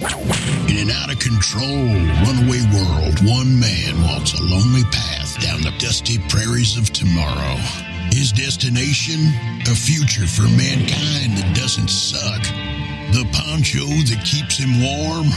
In 0.00 0.78
an 0.80 0.90
out 0.90 1.12
of 1.12 1.18
control, 1.18 1.92
runaway 2.24 2.64
world, 2.72 3.20
one 3.20 3.52
man 3.60 4.00
walks 4.00 4.32
a 4.32 4.42
lonely 4.42 4.84
path 4.88 5.38
down 5.42 5.60
the 5.60 5.74
dusty 5.76 6.16
prairies 6.28 6.78
of 6.78 6.88
tomorrow. 6.90 7.56
His 8.08 8.32
destination? 8.32 9.20
A 9.68 9.76
future 9.76 10.26
for 10.26 10.48
mankind 10.56 11.36
that 11.36 11.52
doesn't 11.54 11.90
suck. 11.90 12.40
The 13.12 13.28
poncho 13.28 13.84
that 14.08 14.24
keeps 14.24 14.56
him 14.56 14.80
warm? 14.80 15.28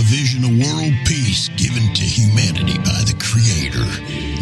A 0.00 0.04
vision 0.08 0.48
of 0.48 0.56
world 0.64 0.96
peace 1.04 1.50
given 1.60 1.84
to 1.92 2.04
humanity 2.04 2.78
by 2.78 3.04
the 3.04 3.16
Creator. 3.20 3.84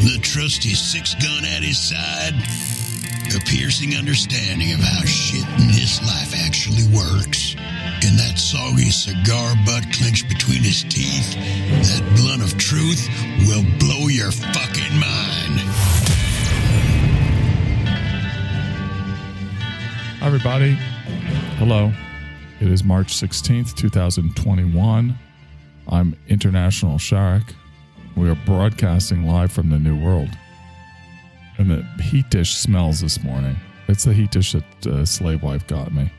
The 0.06 0.22
trusty 0.22 0.74
six 0.74 1.14
gun 1.18 1.44
at 1.44 1.66
his 1.66 1.82
side? 1.82 2.34
A 3.34 3.40
piercing 3.42 3.96
understanding 3.96 4.70
of 4.72 4.78
how 4.78 5.02
shit 5.04 5.42
in 5.58 5.74
this 5.74 5.98
life 6.06 6.30
actually 6.46 6.86
works. 6.94 7.56
And 8.06 8.18
that 8.18 8.38
soggy 8.38 8.90
cigar 8.90 9.54
butt 9.64 9.90
clenched 9.90 10.28
between 10.28 10.62
his 10.62 10.82
teeth, 10.82 11.34
that 11.88 12.02
blunt 12.16 12.42
of 12.42 12.58
truth 12.58 13.08
will 13.48 13.64
blow 13.78 14.08
your 14.08 14.30
fucking 14.30 14.92
mind. 14.92 15.60
Hi, 20.20 20.26
everybody. 20.26 20.72
Hello. 21.56 21.94
It 22.60 22.68
is 22.68 22.84
March 22.84 23.14
16th, 23.14 23.74
2021. 23.74 25.18
I'm 25.88 26.16
International 26.28 26.98
Shark. 26.98 27.54
We 28.18 28.28
are 28.28 28.38
broadcasting 28.44 29.24
live 29.24 29.50
from 29.50 29.70
the 29.70 29.78
New 29.78 29.96
World. 29.96 30.28
And 31.56 31.70
the 31.70 32.02
heat 32.02 32.28
dish 32.28 32.54
smells 32.54 33.00
this 33.00 33.22
morning. 33.22 33.56
It's 33.88 34.04
the 34.04 34.12
heat 34.12 34.30
dish 34.30 34.52
that 34.52 34.86
uh, 34.86 35.06
Slave 35.06 35.42
Wife 35.42 35.66
got 35.66 35.94
me 35.94 36.12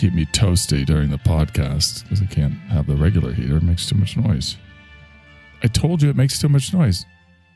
keep 0.00 0.14
me 0.14 0.24
toasty 0.24 0.86
during 0.86 1.10
the 1.10 1.18
podcast 1.18 2.04
because 2.04 2.22
I 2.22 2.24
can't 2.24 2.54
have 2.70 2.86
the 2.86 2.96
regular 2.96 3.32
heater. 3.34 3.58
It 3.58 3.62
makes 3.62 3.86
too 3.86 3.96
much 3.96 4.16
noise. 4.16 4.56
I 5.62 5.66
told 5.66 6.00
you 6.02 6.08
it 6.08 6.16
makes 6.16 6.38
too 6.38 6.48
much 6.48 6.72
noise. 6.72 7.04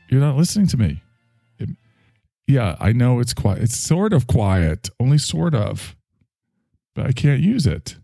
You're 0.09 0.21
not 0.21 0.35
listening 0.37 0.67
to 0.67 0.77
me. 0.77 1.01
It- 1.57 1.71
yeah, 2.47 2.75
I 2.79 2.91
know 2.91 3.19
it's 3.19 3.33
quiet. 3.33 3.63
It's 3.63 3.75
sort 3.75 4.13
of 4.13 4.27
quiet, 4.27 4.91
only 4.99 5.17
sort 5.17 5.55
of, 5.55 5.95
but 6.93 7.07
I 7.07 7.13
can't 7.13 7.41
use 7.41 7.65
it. 7.65 7.95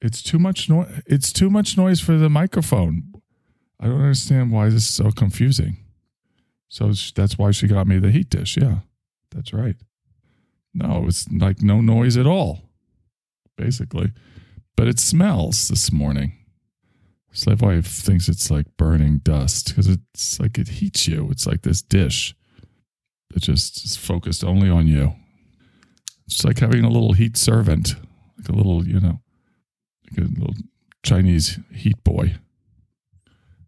It's 0.00 0.22
too 0.22 0.38
much 0.38 0.70
noise. 0.70 1.02
It's 1.06 1.32
too 1.34 1.50
much 1.50 1.76
noise 1.76 2.00
for 2.00 2.16
the 2.16 2.30
microphone. 2.30 3.12
I 3.78 3.86
don't 3.88 4.00
understand 4.00 4.52
why 4.52 4.66
this 4.70 4.84
is 4.84 4.88
so 4.88 5.10
confusing. 5.10 5.76
So 6.68 6.92
that's 7.14 7.36
why 7.36 7.50
she 7.50 7.66
got 7.66 7.86
me 7.86 7.98
the 7.98 8.10
heat 8.10 8.30
dish. 8.30 8.56
Yeah, 8.56 8.78
that's 9.30 9.52
right. 9.52 9.76
No, 10.72 11.04
it's 11.06 11.30
like 11.30 11.60
no 11.62 11.82
noise 11.82 12.16
at 12.16 12.26
all, 12.26 12.65
basically. 13.56 14.12
But 14.76 14.88
it 14.88 14.98
smells 14.98 15.68
this 15.68 15.92
morning. 15.92 16.32
Slave 17.32 17.60
wife 17.60 17.86
thinks 17.86 18.28
it's 18.28 18.50
like 18.50 18.76
burning 18.76 19.18
dust 19.18 19.68
because 19.68 19.88
it's 19.88 20.40
like 20.40 20.58
it 20.58 20.68
heats 20.68 21.06
you. 21.06 21.28
It's 21.30 21.46
like 21.46 21.62
this 21.62 21.82
dish 21.82 22.34
that 23.30 23.42
just 23.42 23.84
is 23.84 23.96
focused 23.96 24.42
only 24.42 24.70
on 24.70 24.86
you. 24.86 25.14
It's 26.26 26.44
like 26.44 26.58
having 26.58 26.84
a 26.84 26.88
little 26.88 27.12
heat 27.12 27.36
servant, 27.36 27.94
like 28.38 28.48
a 28.48 28.52
little, 28.52 28.86
you 28.86 29.00
know, 29.00 29.20
like 30.10 30.26
a 30.26 30.40
little 30.40 30.54
Chinese 31.04 31.58
heat 31.72 32.02
boy 32.04 32.36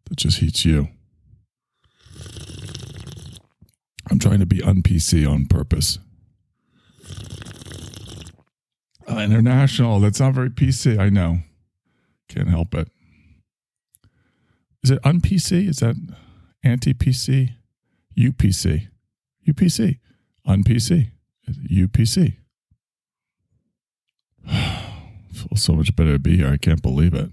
that 0.08 0.16
just 0.16 0.38
heats 0.38 0.64
you. 0.64 0.88
I'm 4.10 4.18
trying 4.18 4.40
to 4.40 4.46
be 4.46 4.62
un 4.62 4.82
PC 4.82 5.30
on 5.30 5.46
purpose. 5.46 5.98
Uh, 9.08 9.20
international, 9.20 10.00
that's 10.00 10.20
not 10.20 10.34
very 10.34 10.50
PC, 10.50 10.98
I 10.98 11.08
know. 11.08 11.38
Can't 12.28 12.48
help 12.48 12.74
it. 12.74 12.88
Is 14.82 14.90
it 14.90 14.98
un 15.04 15.20
PC? 15.20 15.68
Is 15.68 15.78
that 15.78 15.96
anti 16.62 16.92
PC? 16.92 17.54
UPC? 18.16 18.88
UPC. 19.48 19.98
Un 20.44 20.62
PC. 20.62 21.10
UPC. 21.70 22.36
Feels 25.32 25.62
so 25.62 25.72
much 25.72 25.96
better 25.96 26.12
to 26.12 26.18
be 26.18 26.36
here. 26.36 26.48
I 26.48 26.58
can't 26.58 26.82
believe 26.82 27.14
it. 27.14 27.30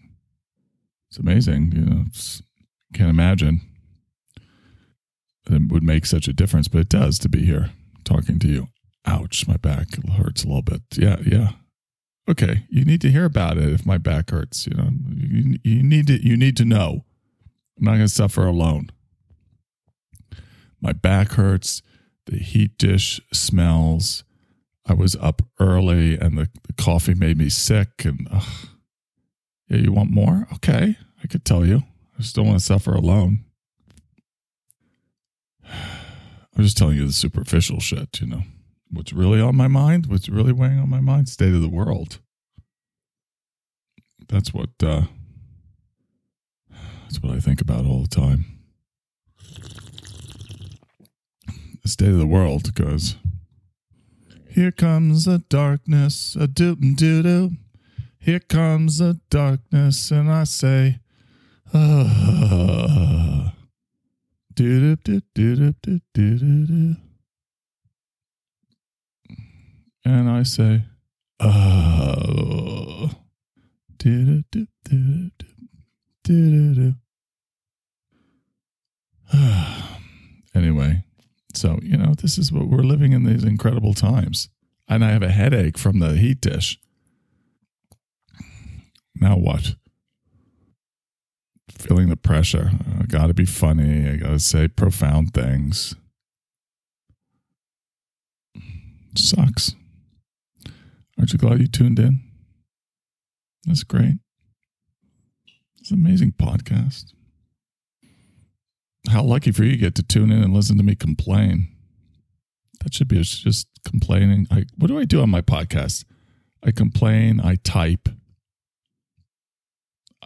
It's 1.09 1.17
amazing. 1.17 1.73
You 1.75 1.81
know, 1.81 2.05
can't 2.94 3.09
imagine 3.09 3.61
it 5.49 5.72
would 5.72 5.83
make 5.83 6.05
such 6.05 6.28
a 6.28 6.33
difference, 6.33 6.67
but 6.67 6.81
it 6.81 6.89
does 6.89 7.19
to 7.19 7.29
be 7.29 7.45
here 7.45 7.72
talking 8.03 8.39
to 8.39 8.47
you. 8.47 8.67
Ouch, 9.05 9.47
my 9.47 9.57
back 9.57 9.88
hurts 10.17 10.44
a 10.44 10.47
little 10.47 10.61
bit. 10.61 10.81
Yeah, 10.95 11.17
yeah. 11.25 11.51
Okay, 12.27 12.63
you 12.69 12.83
need 12.83 13.01
to 13.01 13.11
hear 13.11 13.25
about 13.25 13.57
it 13.57 13.69
if 13.69 13.85
my 13.85 13.97
back 13.97 14.31
hurts. 14.31 14.65
You 14.65 14.75
know, 14.75 14.89
you, 15.15 15.59
you 15.63 15.83
need 15.83 16.07
to 16.07 16.25
you 16.25 16.35
need 16.35 16.57
to 16.57 16.65
know. 16.65 17.05
I'm 17.77 17.85
not 17.85 17.91
going 17.91 18.01
to 18.01 18.09
suffer 18.09 18.45
alone. 18.45 18.89
My 20.81 20.93
back 20.93 21.33
hurts. 21.33 21.81
The 22.25 22.37
heat 22.37 22.77
dish 22.79 23.21
smells. 23.31 24.23
I 24.87 24.93
was 24.93 25.15
up 25.17 25.43
early 25.59 26.17
and 26.17 26.37
the, 26.37 26.49
the 26.63 26.73
coffee 26.73 27.13
made 27.13 27.37
me 27.37 27.49
sick. 27.49 28.03
And 28.03 28.27
ugh. 28.31 28.67
yeah, 29.67 29.77
you 29.77 29.91
want 29.91 30.11
more? 30.11 30.47
Okay, 30.53 30.97
I 31.23 31.27
could 31.27 31.45
tell 31.45 31.65
you. 31.65 31.83
I 32.17 32.21
just 32.21 32.35
don't 32.35 32.47
want 32.47 32.59
to 32.59 32.65
suffer 32.65 32.93
alone. 32.93 33.45
I'm 36.57 36.63
just 36.63 36.77
telling 36.77 36.97
you 36.97 37.05
the 37.05 37.13
superficial 37.13 37.79
shit, 37.79 38.21
you 38.21 38.27
know. 38.27 38.43
What's 38.91 39.13
really 39.13 39.41
on 39.41 39.56
my 39.56 39.68
mind? 39.68 40.06
What's 40.07 40.29
really 40.29 40.53
weighing 40.53 40.79
on 40.79 40.90
my 40.90 41.01
mind? 41.01 41.29
State 41.29 41.53
of 41.53 41.62
the 41.62 41.69
world. 41.69 42.19
That's 44.28 44.53
what 44.53 44.69
uh 44.84 45.03
that's 47.03 47.22
what 47.22 47.35
I 47.35 47.40
think 47.40 47.62
about 47.62 47.85
all 47.85 48.01
the 48.01 48.07
time. 48.07 48.46
The 51.84 51.90
state 51.90 52.09
of 52.09 52.18
the 52.18 52.25
world 52.25 52.73
goes. 52.73 53.16
Here 54.50 54.72
comes 54.72 55.25
the 55.25 55.40
darkness, 55.50 56.35
a 56.35 56.47
doop 56.47 56.96
doo 56.96 57.22
doo. 57.22 57.52
Here 58.17 58.40
comes 58.40 58.97
the 58.97 59.19
darkness, 59.29 60.09
and 60.09 60.31
I 60.31 60.46
say, 60.46 61.00
ah. 61.73 63.53
Doo 64.53 64.96
doo 64.96 64.96
doo 64.96 65.22
doo 65.35 65.73
doo 65.84 66.00
doo 66.13 66.66
doo. 66.66 66.96
And 70.05 70.29
I 70.29 70.43
say, 70.43 70.83
oh. 71.39 73.09
Anyway, 80.53 81.03
so, 81.53 81.79
you 81.83 81.97
know, 81.97 82.13
this 82.13 82.38
is 82.38 82.49
what 82.49 82.69
we're 82.69 82.77
living 82.77 83.11
in 83.11 83.25
these 83.25 83.43
incredible 83.43 83.93
times. 83.93 84.47
And 84.88 85.03
I 85.03 85.11
have 85.11 85.21
a 85.21 85.27
headache 85.27 85.77
from 85.77 85.99
the 85.99 86.16
heat 86.16 86.39
dish. 86.39 86.79
Now 89.19 89.35
what? 89.35 89.75
Feeling 91.69 92.07
the 92.07 92.16
pressure. 92.16 92.72
I 92.99 93.03
got 93.03 93.27
to 93.27 93.33
be 93.33 93.43
funny. 93.43 94.09
I 94.09 94.16
got 94.16 94.29
to 94.29 94.39
say 94.39 94.69
profound 94.69 95.33
things. 95.33 95.95
Sucks. 99.17 99.75
Aren't 101.17 101.33
you 101.33 101.39
glad 101.39 101.61
you 101.61 101.67
tuned 101.67 101.99
in? 101.99 102.21
That's 103.65 103.83
great. 103.83 104.17
It's 105.79 105.91
an 105.91 105.99
amazing 105.99 106.33
podcast. 106.33 107.13
How 109.09 109.23
lucky 109.23 109.51
for 109.51 109.63
you 109.63 109.71
to 109.71 109.77
get 109.77 109.95
to 109.95 110.03
tune 110.03 110.31
in 110.31 110.43
and 110.43 110.53
listen 110.53 110.77
to 110.77 110.83
me 110.83 110.95
complain. 110.95 111.69
That 112.83 112.93
should 112.93 113.07
be 113.07 113.21
just 113.21 113.67
complaining. 113.87 114.47
I 114.51 114.65
what 114.77 114.87
do 114.87 114.99
I 114.99 115.05
do 115.05 115.21
on 115.21 115.29
my 115.29 115.41
podcast? 115.41 116.05
I 116.63 116.71
complain, 116.71 117.39
I 117.39 117.55
type. 117.55 118.09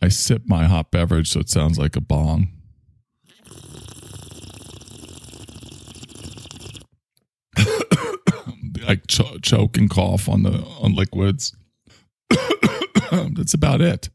I 0.01 0.07
sip 0.07 0.43
my 0.45 0.65
hot 0.65 0.91
beverage 0.91 1.29
so 1.29 1.41
it 1.41 1.49
sounds 1.49 1.77
like 1.77 1.95
a 1.95 2.01
bong. 2.01 2.47
I 8.89 8.95
cho- 9.07 9.37
choke 9.37 9.77
and 9.77 9.87
cough 9.87 10.27
on 10.27 10.41
the 10.41 10.63
on 10.81 10.95
liquids. 10.95 11.55
That's 13.11 13.53
about 13.53 13.81
it. 13.81 14.09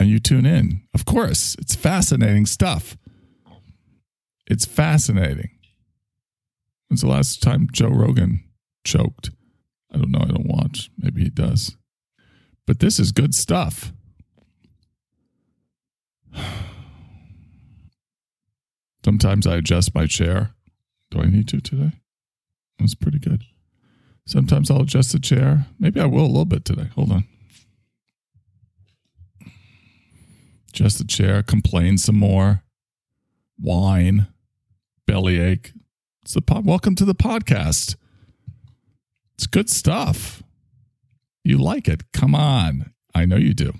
And 0.00 0.08
you 0.08 0.18
tune 0.18 0.44
in. 0.44 0.82
Of 0.92 1.04
course, 1.04 1.54
it's 1.60 1.76
fascinating 1.76 2.46
stuff. 2.46 2.96
It's 4.48 4.66
fascinating. 4.66 5.50
When's 6.88 7.02
the 7.02 7.06
last 7.06 7.40
time 7.40 7.68
Joe 7.70 7.90
Rogan 7.90 8.42
choked? 8.84 9.30
I 9.92 9.98
don't 9.98 10.10
know. 10.10 10.22
I 10.22 10.26
don't 10.26 10.48
watch. 10.48 10.90
Maybe 10.98 11.22
he 11.22 11.30
does. 11.30 11.76
But 12.66 12.80
this 12.80 12.98
is 12.98 13.12
good 13.12 13.36
stuff. 13.36 13.92
Sometimes 19.04 19.46
I 19.46 19.58
adjust 19.58 19.94
my 19.94 20.06
chair. 20.06 20.56
Do 21.12 21.20
I 21.20 21.26
need 21.26 21.46
to 21.48 21.60
today? 21.60 21.92
That's 22.78 22.94
pretty 22.94 23.18
good. 23.18 23.42
Sometimes 24.26 24.70
I'll 24.70 24.82
adjust 24.82 25.12
the 25.12 25.20
chair. 25.20 25.66
Maybe 25.78 26.00
I 26.00 26.06
will 26.06 26.24
a 26.24 26.26
little 26.26 26.44
bit 26.44 26.64
today. 26.64 26.88
Hold 26.94 27.12
on. 27.12 27.24
Adjust 30.70 30.98
the 30.98 31.04
chair, 31.04 31.42
complain 31.42 31.96
some 31.96 32.16
more, 32.16 32.62
whine, 33.58 34.26
bellyache. 35.06 35.72
It's 36.22 36.34
the. 36.34 36.42
Welcome 36.64 36.96
to 36.96 37.04
the 37.04 37.14
podcast. 37.14 37.96
It's 39.34 39.46
good 39.46 39.70
stuff. 39.70 40.42
You 41.44 41.58
like 41.58 41.88
it. 41.88 42.12
Come 42.12 42.34
on. 42.34 42.92
I 43.14 43.24
know 43.24 43.36
you 43.36 43.54
do. 43.54 43.72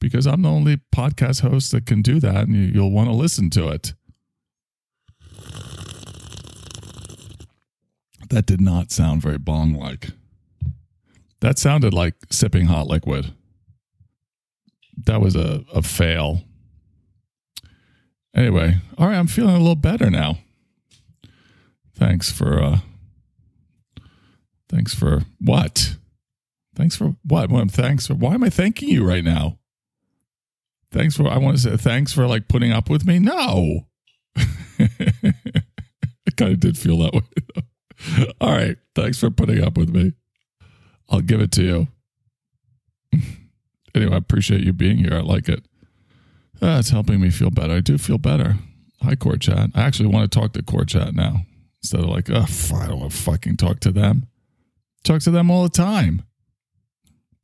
Because 0.00 0.26
I'm 0.26 0.42
the 0.42 0.50
only 0.50 0.80
podcast 0.94 1.40
host 1.40 1.72
that 1.72 1.86
can 1.86 2.02
do 2.02 2.20
that, 2.20 2.48
and 2.48 2.54
you, 2.54 2.62
you'll 2.62 2.90
want 2.90 3.08
to 3.08 3.14
listen 3.14 3.50
to 3.50 3.68
it. 3.68 3.94
That 8.30 8.46
did 8.46 8.60
not 8.60 8.90
sound 8.90 9.22
very 9.22 9.38
bong 9.38 9.74
like. 9.74 10.10
That 11.40 11.58
sounded 11.58 11.94
like 11.94 12.14
sipping 12.30 12.66
hot 12.66 12.86
liquid. 12.86 13.32
That 15.04 15.20
was 15.20 15.36
a, 15.36 15.64
a 15.72 15.82
fail. 15.82 16.42
Anyway, 18.34 18.76
all 18.96 19.08
right, 19.08 19.16
I'm 19.16 19.26
feeling 19.26 19.54
a 19.54 19.58
little 19.58 19.74
better 19.74 20.10
now. 20.10 20.38
Thanks 21.94 22.30
for 22.30 22.62
uh 22.62 22.78
thanks 24.68 24.94
for 24.94 25.22
what? 25.40 25.96
Thanks 26.76 26.94
for 26.94 27.16
what? 27.24 27.50
Well, 27.50 27.64
thanks 27.68 28.06
for 28.06 28.14
why 28.14 28.34
am 28.34 28.44
I 28.44 28.50
thanking 28.50 28.88
you 28.88 29.04
right 29.04 29.24
now? 29.24 29.58
Thanks 30.92 31.16
for 31.16 31.26
I 31.28 31.38
want 31.38 31.56
to 31.56 31.62
say 31.62 31.76
thanks 31.76 32.12
for 32.12 32.26
like 32.26 32.48
putting 32.48 32.72
up 32.72 32.90
with 32.90 33.06
me. 33.06 33.18
No. 33.18 33.86
I 34.38 36.30
kind 36.36 36.52
of 36.52 36.60
did 36.60 36.78
feel 36.78 36.98
that 36.98 37.14
way. 37.14 37.62
All 38.40 38.52
right. 38.52 38.76
Thanks 38.94 39.18
for 39.18 39.30
putting 39.30 39.62
up 39.62 39.76
with 39.76 39.90
me. 39.90 40.12
I'll 41.08 41.20
give 41.20 41.40
it 41.40 41.52
to 41.52 41.62
you. 41.62 41.88
anyway, 43.94 44.14
I 44.14 44.18
appreciate 44.18 44.62
you 44.62 44.72
being 44.72 44.98
here. 44.98 45.14
I 45.14 45.20
like 45.20 45.48
it. 45.48 45.64
Uh, 46.60 46.76
it's 46.78 46.90
helping 46.90 47.20
me 47.20 47.30
feel 47.30 47.50
better. 47.50 47.74
I 47.74 47.80
do 47.80 47.98
feel 47.98 48.18
better. 48.18 48.56
Hi, 49.02 49.14
Court 49.14 49.40
Chat. 49.40 49.70
I 49.74 49.82
actually 49.82 50.08
want 50.08 50.30
to 50.30 50.38
talk 50.38 50.52
to 50.54 50.62
Court 50.62 50.88
Chat 50.88 51.14
now 51.14 51.42
instead 51.82 52.00
of 52.00 52.08
like, 52.08 52.28
oh, 52.30 52.46
I 52.74 52.88
don't 52.88 53.00
want 53.00 53.12
to 53.12 53.16
fucking 53.16 53.56
talk 53.56 53.80
to 53.80 53.92
them. 53.92 54.26
Talk 55.04 55.22
to 55.22 55.30
them 55.30 55.50
all 55.50 55.62
the 55.62 55.68
time. 55.68 56.22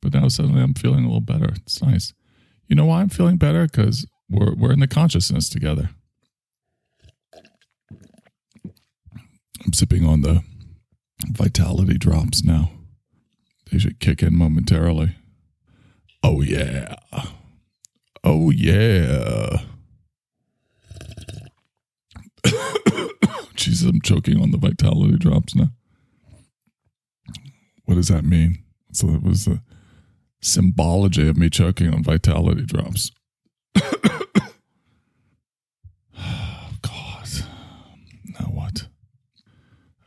But 0.01 0.13
now 0.13 0.27
suddenly 0.27 0.61
I'm 0.61 0.73
feeling 0.73 1.05
a 1.05 1.07
little 1.07 1.21
better. 1.21 1.53
It's 1.55 1.81
nice. 1.81 2.13
You 2.67 2.75
know 2.75 2.85
why 2.85 3.01
I'm 3.01 3.09
feeling 3.09 3.37
better? 3.37 3.65
Because 3.65 4.05
we're 4.29 4.53
we're 4.53 4.73
in 4.73 4.79
the 4.79 4.87
consciousness 4.87 5.49
together. 5.49 5.89
I'm 9.65 9.73
sipping 9.73 10.05
on 10.05 10.21
the 10.21 10.43
vitality 11.27 11.97
drops 11.97 12.43
now. 12.43 12.71
They 13.71 13.79
should 13.79 13.99
kick 13.99 14.21
in 14.21 14.37
momentarily. 14.37 15.15
Oh, 16.23 16.41
yeah. 16.41 16.95
Oh, 18.23 18.51
yeah. 18.51 19.63
Jesus, 23.55 23.89
I'm 23.89 24.01
choking 24.01 24.39
on 24.39 24.51
the 24.51 24.57
vitality 24.57 25.17
drops 25.17 25.55
now. 25.55 25.69
What 27.85 27.95
does 27.95 28.09
that 28.09 28.23
mean? 28.23 28.63
So 28.91 29.09
it 29.09 29.23
was 29.23 29.45
the 29.45 29.61
symbology 30.41 31.27
of 31.27 31.37
me 31.37 31.49
choking 31.49 31.93
on 31.93 32.03
vitality 32.03 32.65
drops. 32.65 33.11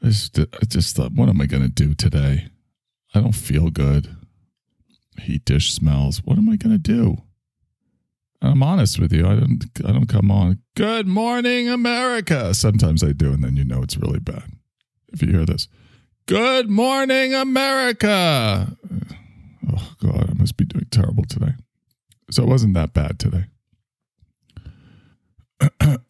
I 0.08 0.10
just, 0.10 0.38
I 0.38 0.64
just 0.66 0.96
thought, 0.96 1.12
what 1.12 1.28
am 1.28 1.38
I 1.38 1.44
going 1.44 1.62
to 1.62 1.68
do 1.68 1.92
today? 1.92 2.48
I 3.14 3.20
don't 3.20 3.34
feel 3.34 3.68
good. 3.68 4.16
Heat 5.20 5.44
dish 5.44 5.74
smells. 5.74 6.22
What 6.24 6.38
am 6.38 6.48
I 6.48 6.56
going 6.56 6.72
to 6.72 6.78
do? 6.78 7.18
I'm 8.40 8.62
honest 8.62 8.98
with 8.98 9.12
you. 9.12 9.26
I 9.26 9.34
don't. 9.34 9.62
I 9.84 9.92
don't 9.92 10.08
come 10.08 10.30
on. 10.30 10.60
Good 10.76 11.06
morning, 11.06 11.68
America. 11.68 12.54
Sometimes 12.54 13.04
I 13.04 13.12
do, 13.12 13.34
and 13.34 13.44
then 13.44 13.56
you 13.56 13.64
know 13.64 13.82
it's 13.82 13.98
really 13.98 14.20
bad 14.20 14.44
if 15.12 15.20
you 15.20 15.28
hear 15.28 15.44
this. 15.44 15.68
Good 16.24 16.70
morning, 16.70 17.34
America. 17.34 18.78
Oh 19.70 19.92
God, 20.02 20.30
I 20.30 20.32
must 20.38 20.56
be 20.56 20.64
doing 20.64 20.86
terrible 20.90 21.24
today. 21.24 21.52
So 22.30 22.44
it 22.44 22.48
wasn't 22.48 22.72
that 22.74 22.94
bad 22.94 23.18
today. 23.18 23.44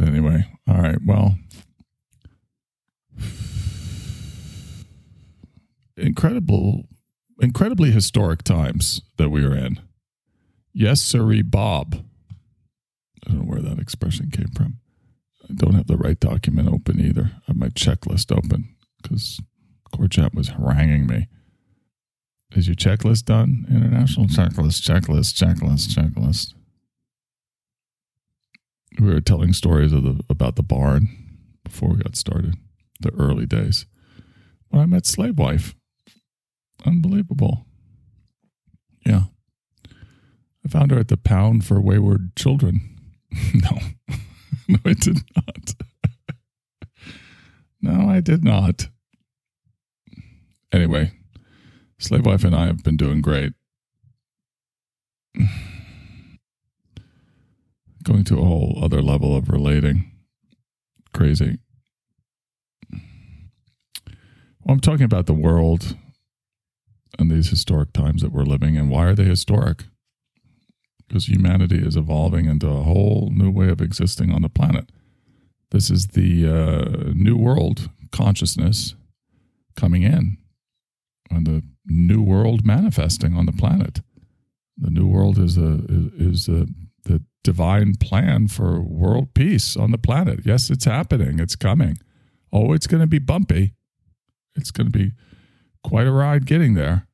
anyway, 0.00 0.46
all 0.66 0.80
right. 0.80 0.98
Well, 1.06 1.36
incredible, 5.96 6.88
incredibly 7.40 7.90
historic 7.90 8.42
times 8.42 9.02
that 9.16 9.30
we 9.30 9.44
are 9.44 9.54
in. 9.54 9.80
Yes, 10.72 11.02
sirree, 11.02 11.42
Bob. 11.42 12.04
I 13.26 13.30
don't 13.30 13.38
know 13.38 13.44
where 13.44 13.62
that 13.62 13.78
expression 13.78 14.30
came 14.30 14.48
from. 14.54 14.78
I 15.48 15.54
don't 15.54 15.74
have 15.74 15.86
the 15.86 15.96
right 15.96 16.18
document 16.18 16.68
open 16.68 17.00
either. 17.00 17.32
I 17.34 17.40
have 17.48 17.56
my 17.56 17.68
checklist 17.68 18.36
open 18.36 18.74
because 19.02 19.40
Court 19.94 20.10
Chat 20.10 20.34
was 20.34 20.48
haranguing 20.50 21.06
me. 21.06 21.28
Is 22.54 22.68
your 22.68 22.74
checklist 22.74 23.24
done? 23.24 23.66
International 23.68 24.26
checklist, 24.26 24.82
checklist, 24.82 25.34
checklist, 25.34 25.94
checklist. 25.94 26.54
We 29.00 29.12
were 29.12 29.20
telling 29.20 29.52
stories 29.52 29.92
of 29.92 30.04
the 30.04 30.22
about 30.30 30.56
the 30.56 30.62
barn 30.62 31.08
before 31.64 31.90
we 31.90 31.96
got 31.96 32.16
started, 32.16 32.54
the 33.00 33.12
early 33.12 33.46
days. 33.46 33.86
When 34.68 34.82
I 34.82 34.86
met 34.86 35.06
Slave 35.06 35.38
Wife, 35.38 35.74
Unbelievable. 36.84 37.66
Yeah. 39.04 39.22
I 40.64 40.68
found 40.68 40.90
her 40.90 40.98
at 40.98 41.08
the 41.08 41.16
pound 41.16 41.64
for 41.64 41.80
wayward 41.80 42.34
children. 42.36 42.80
no. 43.54 43.78
no, 44.68 44.78
I 44.84 44.92
did 44.94 45.18
not. 45.36 45.74
no, 47.80 48.08
I 48.08 48.20
did 48.20 48.44
not. 48.44 48.88
Anyway, 50.72 51.12
Slave 51.98 52.26
Wife 52.26 52.44
and 52.44 52.54
I 52.54 52.66
have 52.66 52.82
been 52.82 52.96
doing 52.96 53.20
great. 53.20 53.52
Going 58.02 58.24
to 58.24 58.38
a 58.38 58.44
whole 58.44 58.78
other 58.82 59.00
level 59.02 59.36
of 59.36 59.48
relating. 59.48 60.10
Crazy. 61.12 61.58
Well, 62.90 64.74
I'm 64.74 64.80
talking 64.80 65.04
about 65.04 65.26
the 65.26 65.32
world 65.32 65.96
in 67.18 67.28
these 67.28 67.50
historic 67.50 67.92
times 67.92 68.22
that 68.22 68.32
we're 68.32 68.44
living 68.44 68.74
in. 68.74 68.88
Why 68.88 69.06
are 69.06 69.14
they 69.14 69.24
historic? 69.24 69.84
Because 71.06 71.28
humanity 71.28 71.78
is 71.78 71.96
evolving 71.96 72.46
into 72.46 72.68
a 72.68 72.82
whole 72.82 73.30
new 73.32 73.50
way 73.50 73.68
of 73.68 73.80
existing 73.80 74.32
on 74.32 74.42
the 74.42 74.48
planet. 74.48 74.90
This 75.70 75.90
is 75.90 76.08
the 76.08 76.46
uh, 76.46 77.12
new 77.14 77.36
world 77.36 77.90
consciousness 78.12 78.94
coming 79.76 80.02
in, 80.02 80.38
and 81.30 81.46
the 81.46 81.62
new 81.86 82.22
world 82.22 82.64
manifesting 82.64 83.36
on 83.36 83.46
the 83.46 83.52
planet. 83.52 84.00
The 84.78 84.90
new 84.90 85.06
world 85.06 85.38
is 85.38 85.56
a 85.56 85.80
is 86.18 86.48
a 86.48 86.66
the 87.04 87.22
divine 87.42 87.94
plan 87.94 88.48
for 88.48 88.80
world 88.80 89.32
peace 89.34 89.76
on 89.76 89.90
the 89.90 89.98
planet. 89.98 90.40
Yes, 90.44 90.70
it's 90.70 90.84
happening. 90.84 91.38
It's 91.38 91.56
coming. 91.56 91.98
Oh, 92.52 92.72
it's 92.72 92.86
going 92.86 93.00
to 93.00 93.06
be 93.06 93.18
bumpy. 93.18 93.74
It's 94.56 94.70
going 94.70 94.90
to 94.90 94.98
be 94.98 95.12
quite 95.84 96.06
a 96.06 96.12
ride 96.12 96.46
getting 96.46 96.74
there. 96.74 97.05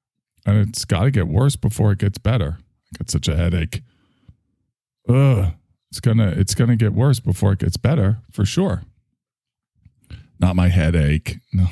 And 0.45 0.69
it's 0.69 0.85
got 0.85 1.05
to 1.05 1.11
get 1.11 1.29
worse 1.29 1.57
before 1.57 1.93
it 1.93 1.99
gets 1.99 2.19
better. 2.19 2.59
I 2.59 2.99
got 2.99 3.11
such 3.11 3.29
a 3.29 3.37
headache. 3.37 3.83
Ugh. 5.09 5.53
It's 5.93 6.01
gonna 6.01 6.29
it's 6.29 6.55
gonna 6.55 6.75
get 6.77 6.95
worse 6.95 7.21
before 7.21 7.53
it 7.53 7.59
gets 7.59 7.77
better 7.77 8.21
for 8.31 8.47
sure. 8.47 8.85
Not 10.41 10.57
my 10.57 10.69
headache. 10.69 11.39
No, 11.53 11.67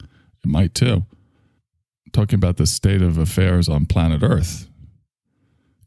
it 0.00 0.46
might 0.46 0.72
too. 0.72 1.04
talking 2.12 2.36
about 2.36 2.58
the 2.58 2.66
state 2.66 3.02
of 3.02 3.18
affairs 3.18 3.68
on 3.68 3.86
planet 3.86 4.22
Earth. 4.22 4.68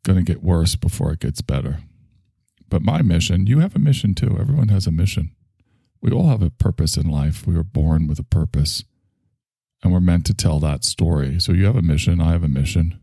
Gonna 0.03 0.23
get 0.23 0.43
worse 0.43 0.75
before 0.75 1.13
it 1.13 1.21
gets 1.21 1.41
better. 1.41 1.79
But 2.67 2.81
my 2.81 3.01
mission, 3.01 3.47
you 3.47 3.59
have 3.59 3.77
a 3.77 3.79
mission 3.79 4.13
too. 4.13 4.37
Everyone 4.37 4.67
has 4.67 4.85
a 4.85 4.91
mission. 4.91 5.31
We 6.01 6.11
all 6.11 6.27
have 6.27 6.41
a 6.41 6.49
purpose 6.49 6.97
in 6.97 7.09
life. 7.09 7.47
We 7.47 7.55
were 7.55 7.63
born 7.63 8.07
with 8.07 8.19
a 8.19 8.23
purpose 8.23 8.83
and 9.83 9.93
we're 9.93 9.99
meant 9.99 10.25
to 10.27 10.33
tell 10.33 10.59
that 10.59 10.83
story. 10.83 11.39
So 11.39 11.51
you 11.51 11.65
have 11.65 11.75
a 11.75 11.81
mission, 11.81 12.21
I 12.21 12.31
have 12.31 12.43
a 12.43 12.49
mission. 12.49 12.99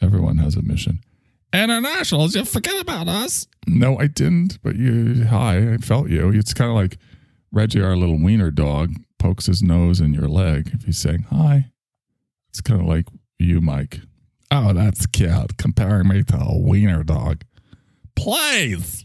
Everyone 0.00 0.38
has 0.38 0.56
a 0.56 0.62
mission. 0.62 1.00
Internationals, 1.52 2.34
you 2.34 2.44
forget 2.44 2.80
about 2.80 3.08
us. 3.08 3.46
No, 3.66 3.96
I 3.98 4.08
didn't, 4.08 4.60
but 4.62 4.76
you, 4.76 5.24
hi, 5.26 5.74
I 5.74 5.76
felt 5.76 6.10
you. 6.10 6.30
It's 6.30 6.52
kind 6.52 6.70
of 6.70 6.76
like 6.76 6.98
Reggie, 7.52 7.80
our 7.80 7.96
little 7.96 8.20
wiener 8.20 8.50
dog, 8.50 8.94
pokes 9.18 9.46
his 9.46 9.62
nose 9.62 10.00
in 10.00 10.12
your 10.12 10.28
leg 10.28 10.70
if 10.74 10.84
he's 10.84 10.98
saying 10.98 11.26
hi. 11.30 11.70
It's 12.48 12.60
kind 12.60 12.80
of 12.80 12.86
like 12.86 13.06
you, 13.38 13.60
Mike. 13.60 14.00
Oh, 14.50 14.72
that's 14.72 15.06
cute. 15.06 15.56
Comparing 15.56 16.08
me 16.08 16.22
to 16.24 16.36
a 16.36 16.58
wiener 16.58 17.02
dog. 17.02 17.44
Please. 18.16 19.04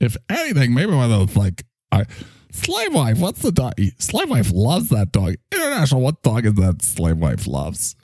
If 0.00 0.16
anything, 0.28 0.74
maybe 0.74 0.92
one 0.92 1.10
of 1.10 1.10
those 1.10 1.36
like 1.36 1.64
I 1.90 2.06
Slave 2.50 2.94
wife, 2.94 3.18
what's 3.18 3.42
the 3.42 3.52
dog? 3.52 3.74
Slave 3.98 4.30
wife 4.30 4.50
loves 4.52 4.88
that 4.88 5.12
dog. 5.12 5.34
International, 5.52 6.00
what 6.00 6.22
dog 6.22 6.46
is 6.46 6.54
that 6.54 6.82
slave 6.82 7.18
wife 7.18 7.46
loves? 7.46 7.94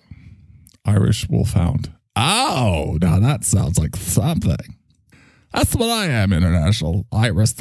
Irish 0.85 1.29
Wolfhound. 1.29 1.93
Oh, 2.17 2.99
now 3.01 3.19
that 3.19 3.45
sounds 3.45 3.79
like 3.79 3.97
something. 3.97 4.77
That's 5.53 5.75
what 5.75 5.89
I 5.89 6.07
am, 6.07 6.33
international 6.33 7.07
Iris. 7.13 7.55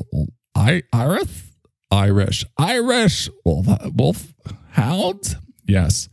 I 0.55 0.83
Iris? 0.91 1.43
Irish. 1.91 2.45
Irish 2.57 3.29
wolf, 3.45 3.67
wolf 3.93 4.33
hound? 4.71 5.37
Yes. 5.65 6.09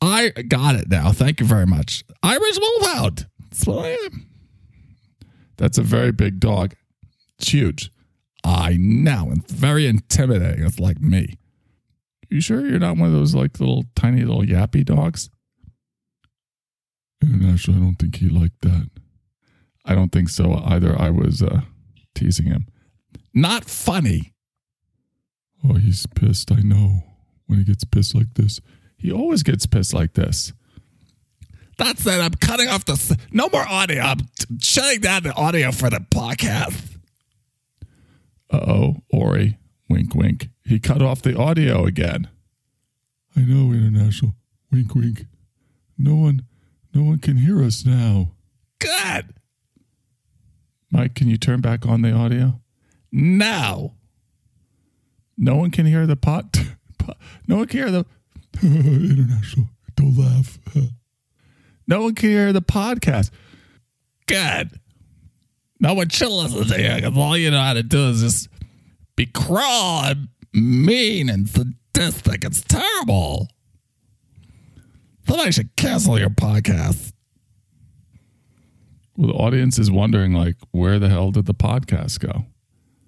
I 0.00 0.30
got 0.30 0.74
it 0.74 0.88
now. 0.88 1.12
Thank 1.12 1.40
you 1.40 1.46
very 1.46 1.66
much. 1.66 2.04
Irish 2.22 2.58
wolfhound. 2.58 3.26
That's 3.50 3.66
what 3.66 3.84
I 3.84 3.88
am. 4.06 4.26
That's 5.56 5.78
a 5.78 5.82
very 5.82 6.12
big 6.12 6.40
dog. 6.40 6.74
It's 7.38 7.50
huge. 7.50 7.90
I 8.44 8.76
know. 8.78 9.32
It's 9.32 9.52
very 9.52 9.86
intimidating. 9.86 10.64
It's 10.64 10.78
like 10.78 11.00
me. 11.00 11.38
You 12.28 12.40
sure 12.40 12.66
you're 12.66 12.78
not 12.78 12.96
one 12.96 13.08
of 13.08 13.14
those 13.14 13.34
like 13.34 13.58
little 13.58 13.84
tiny 13.96 14.22
little 14.22 14.42
yappy 14.42 14.84
dogs? 14.84 15.30
And 17.20 17.44
actually, 17.50 17.78
I 17.78 17.80
don't 17.80 17.96
think 17.96 18.16
he 18.16 18.28
liked 18.28 18.60
that. 18.62 18.90
I 19.84 19.94
don't 19.94 20.12
think 20.12 20.28
so 20.28 20.62
either. 20.64 20.98
I 21.00 21.10
was 21.10 21.42
uh, 21.42 21.62
teasing 22.14 22.46
him. 22.46 22.66
Not 23.34 23.64
funny. 23.64 24.34
Oh, 25.64 25.74
he's 25.74 26.06
pissed. 26.06 26.52
I 26.52 26.60
know. 26.60 27.02
When 27.46 27.58
he 27.58 27.64
gets 27.64 27.84
pissed 27.84 28.14
like 28.14 28.34
this, 28.34 28.60
he 28.98 29.10
always 29.10 29.42
gets 29.42 29.64
pissed 29.64 29.94
like 29.94 30.12
this. 30.12 30.52
That's 31.78 32.04
it. 32.06 32.20
I'm 32.20 32.34
cutting 32.34 32.68
off 32.68 32.84
the. 32.84 33.18
No 33.32 33.48
more 33.50 33.66
audio. 33.66 34.02
I'm 34.02 34.18
shutting 34.60 35.00
down 35.00 35.22
the 35.22 35.32
audio 35.32 35.72
for 35.72 35.88
the 35.88 36.04
podcast. 36.14 36.97
Uh 38.50 38.60
oh, 38.66 38.96
Ori. 39.10 39.58
Wink, 39.88 40.14
wink. 40.14 40.48
He 40.64 40.78
cut 40.78 41.00
off 41.02 41.22
the 41.22 41.36
audio 41.36 41.84
again. 41.84 42.28
I 43.36 43.40
know, 43.40 43.72
International. 43.72 44.34
Wink, 44.70 44.94
wink. 44.94 45.24
No 45.96 46.14
one, 46.14 46.42
no 46.94 47.02
one 47.02 47.18
can 47.18 47.36
hear 47.38 47.62
us 47.62 47.84
now. 47.86 48.32
God! 48.78 49.34
Mike, 50.90 51.14
can 51.14 51.28
you 51.28 51.36
turn 51.36 51.60
back 51.60 51.86
on 51.86 52.02
the 52.02 52.12
audio? 52.12 52.60
Now! 53.10 53.94
No 55.36 55.56
one 55.56 55.70
can 55.70 55.86
hear 55.86 56.06
the 56.06 56.16
pot. 56.16 56.56
No 57.46 57.56
one 57.56 57.66
can 57.68 57.78
hear 57.78 57.90
the 57.90 58.04
international. 58.62 59.66
Don't 59.96 60.16
laugh. 60.18 60.58
No 61.86 62.02
one 62.02 62.14
can 62.14 62.28
hear 62.28 62.52
the 62.52 62.60
podcast. 62.60 63.30
Good. 64.26 64.78
No 65.80 65.94
one 65.94 66.08
listen 66.08 66.64
to 66.66 66.82
you 66.82 66.94
because 66.96 67.16
all 67.16 67.36
you 67.36 67.50
know 67.50 67.60
how 67.60 67.74
to 67.74 67.82
do 67.82 68.08
is 68.08 68.20
just 68.20 68.48
be 69.16 69.26
cruel 69.26 70.02
and 70.04 70.28
mean 70.52 71.28
and 71.28 71.48
sadistic. 71.48 72.44
It's 72.44 72.62
terrible. 72.62 73.48
I 75.48 75.50
should 75.50 75.74
cancel 75.76 76.18
your 76.18 76.30
podcast. 76.30 77.12
Well, 79.16 79.28
the 79.28 79.34
audience 79.34 79.78
is 79.78 79.90
wondering, 79.90 80.34
like, 80.34 80.56
where 80.72 80.98
the 80.98 81.08
hell 81.08 81.30
did 81.30 81.46
the 81.46 81.54
podcast 81.54 82.20
go? 82.20 82.44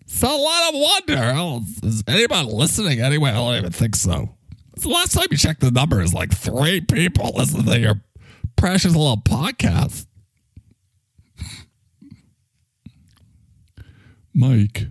It's 0.02 0.22
a 0.22 0.26
lot 0.26 0.68
of 0.68 0.74
wonder. 0.74 1.32
Oh, 1.36 1.62
is 1.82 2.02
anybody 2.06 2.50
listening 2.50 3.00
anyway? 3.00 3.30
I 3.30 3.34
don't 3.34 3.56
even 3.56 3.72
think 3.72 3.94
so. 3.94 4.36
the 4.74 4.88
last 4.88 5.12
time 5.12 5.26
you 5.30 5.36
checked 5.36 5.60
the 5.60 5.70
numbers, 5.70 6.14
like 6.14 6.32
three 6.32 6.80
people 6.80 7.32
listen 7.36 7.64
to 7.64 7.78
your 7.78 8.00
precious 8.56 8.96
little 8.96 9.18
podcast. 9.18 10.06
Mike, 14.40 14.86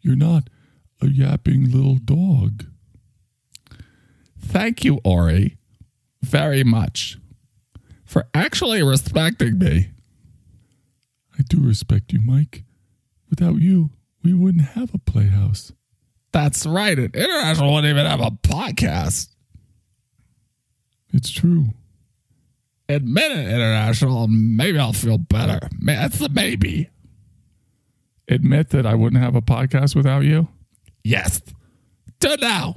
you're 0.00 0.14
not 0.14 0.48
a 1.02 1.08
yapping 1.08 1.68
little 1.68 1.96
dog. 1.96 2.66
Thank 4.40 4.84
you, 4.84 5.00
Ori, 5.02 5.56
very 6.22 6.62
much 6.62 7.18
for 8.04 8.28
actually 8.32 8.84
respecting 8.84 9.58
me. 9.58 9.90
I 11.36 11.42
do 11.48 11.60
respect 11.60 12.12
you, 12.12 12.20
Mike. 12.20 12.62
Without 13.30 13.56
you, 13.56 13.90
we 14.22 14.32
wouldn't 14.32 14.64
have 14.64 14.94
a 14.94 14.98
playhouse. 14.98 15.72
That's 16.30 16.66
right. 16.66 16.96
An 16.96 17.10
international 17.12 17.74
wouldn't 17.74 17.90
even 17.90 18.06
have 18.06 18.20
a 18.20 18.30
podcast. 18.30 19.28
It's 21.12 21.30
true. 21.30 21.70
Admit 22.88 23.32
it, 23.32 23.48
international. 23.48 24.28
Maybe 24.28 24.78
I'll 24.78 24.92
feel 24.92 25.18
better. 25.18 25.68
That's 25.80 26.20
the 26.20 26.28
maybe. 26.28 26.90
Admit 28.28 28.70
that 28.70 28.86
I 28.86 28.94
wouldn't 28.94 29.22
have 29.22 29.34
a 29.34 29.40
podcast 29.40 29.96
without 29.96 30.24
you? 30.24 30.48
Yes. 31.02 31.40
Do 32.20 32.36
now. 32.40 32.76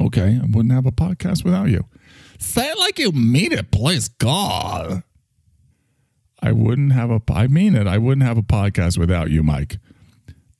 Okay, 0.00 0.40
I 0.42 0.46
wouldn't 0.46 0.72
have 0.72 0.86
a 0.86 0.92
podcast 0.92 1.44
without 1.44 1.68
you. 1.68 1.84
Say 2.38 2.68
it 2.70 2.78
like 2.78 2.98
you 2.98 3.12
mean 3.12 3.52
it, 3.52 3.70
please 3.70 4.08
God. 4.08 5.02
I 6.42 6.52
wouldn't 6.52 6.92
have 6.92 7.10
a. 7.10 7.20
I 7.30 7.46
mean 7.46 7.74
it. 7.74 7.86
I 7.86 7.98
wouldn't 7.98 8.26
have 8.26 8.38
a 8.38 8.42
podcast 8.42 8.98
without 8.98 9.30
you, 9.30 9.42
Mike. 9.42 9.78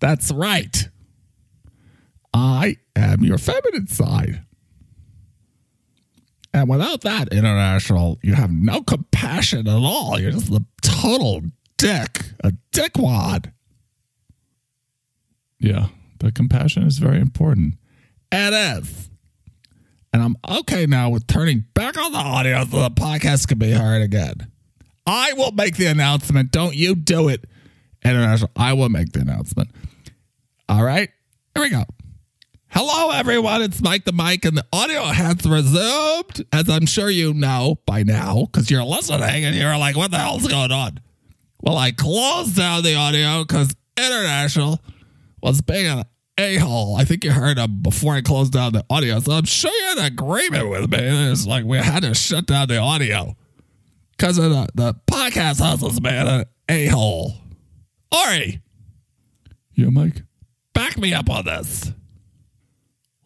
That's 0.01 0.31
right. 0.33 0.89
I 2.35 2.77
am 2.95 3.23
your 3.23 3.39
feminine 3.39 3.87
side. 3.87 4.43
And 6.53 6.69
without 6.69 7.03
that, 7.03 7.33
international, 7.33 8.19
you 8.23 8.35
have 8.35 8.51
no 8.51 8.83
compassion 8.83 9.69
at 9.69 9.75
all. 9.75 10.19
You're 10.19 10.33
just 10.33 10.51
a 10.51 10.65
total 10.83 11.43
dick, 11.79 12.33
a 12.43 12.53
dickwad. 12.73 13.53
Yeah, 15.59 15.89
the 16.19 16.33
compassion 16.33 16.83
is 16.85 16.99
very 16.99 17.21
important. 17.21 17.75
It 18.33 18.53
is. 18.53 19.11
And 20.13 20.23
I'm 20.23 20.37
okay 20.61 20.87
now 20.87 21.11
with 21.11 21.27
turning 21.27 21.65
back 21.75 21.99
on 21.99 22.13
the 22.13 22.19
audio 22.19 22.65
so 22.65 22.81
the 22.81 22.91
podcast 22.91 23.49
can 23.49 23.59
be 23.59 23.73
heard 23.73 24.03
again. 24.03 24.51
I 25.07 25.35
will 25.35 25.53
make 25.53 25.77
the 25.77 25.87
announcement. 25.87 26.51
Don't 26.53 26.75
you 26.75 26.95
do 26.95 27.29
it, 27.29 27.45
International. 28.05 28.51
I 28.57 28.73
will 28.73 28.89
make 28.89 29.13
the 29.13 29.21
announcement. 29.21 29.71
All 30.69 30.83
right. 30.83 31.11
Here 31.55 31.63
we 31.63 31.71
go. 31.71 31.85
Hello, 32.69 33.11
everyone. 33.11 33.63
It's 33.63 33.81
Mike 33.81 34.05
the 34.05 34.13
Mike, 34.13 34.45
and 34.45 34.57
the 34.57 34.67
audio 34.73 35.05
has 35.05 35.47
resumed, 35.47 36.45
as 36.53 36.69
I'm 36.69 36.87
sure 36.87 37.09
you 37.09 37.33
know 37.33 37.79
by 37.87 38.03
now, 38.03 38.47
because 38.47 38.71
you're 38.71 38.85
listening 38.85 39.45
and 39.45 39.55
you're 39.55 39.79
like, 39.79 39.97
what 39.97 40.11
the 40.11 40.19
hell's 40.19 40.47
going 40.47 40.73
on? 40.73 41.01
Well, 41.61 41.77
I 41.77 41.93
closed 41.93 42.57
down 42.57 42.83
the 42.83 42.95
audio 42.95 43.45
because 43.45 43.75
International 43.97 44.81
was 45.43 45.61
being 45.61 45.87
an 45.87 46.05
a 46.39 46.57
hole. 46.57 46.97
I 46.97 47.05
think 47.05 47.25
you 47.25 47.33
heard 47.33 47.59
him 47.59 47.81
before 47.83 48.15
I 48.15 48.21
closed 48.21 48.53
down 48.53 48.73
the 48.73 48.85
audio. 48.91 49.21
So 49.21 49.33
I'm 49.33 49.45
sure 49.45 49.73
you're 49.73 49.99
in 49.99 50.13
agreement 50.13 50.69
with 50.69 50.91
me. 50.91 50.99
It's 51.01 51.47
like 51.47 51.65
we 51.65 51.79
had 51.79 52.03
to 52.03 52.15
shut 52.15 52.47
down 52.47 52.69
the 52.69 52.79
audio 52.79 53.37
because 54.17 54.39
of 54.39 54.51
the, 54.51 54.69
the 54.75 54.95
podcast 55.11 55.61
hustles, 55.61 56.01
man, 56.01 56.27
an 56.27 56.45
a 56.69 56.87
hole. 56.87 57.35
Ori. 58.13 58.61
Yeah, 59.75 59.89
Mike? 59.89 60.23
Back 60.75 60.99
me 60.99 61.15
up 61.15 61.31
on 61.31 61.45
this. 61.45 61.93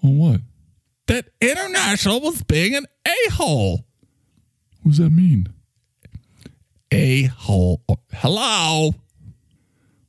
On 0.03 0.19
what? 0.19 0.41
That 1.07 1.29
International 1.41 2.21
was 2.21 2.43
being 2.43 2.77
an 2.77 2.87
a 3.07 3.31
hole. 3.33 3.85
What 4.83 4.93
does 4.93 4.99
that 4.99 5.11
mean? 5.11 5.49
A 6.93 7.25
hole. 7.25 7.83
Hello? 8.13 8.95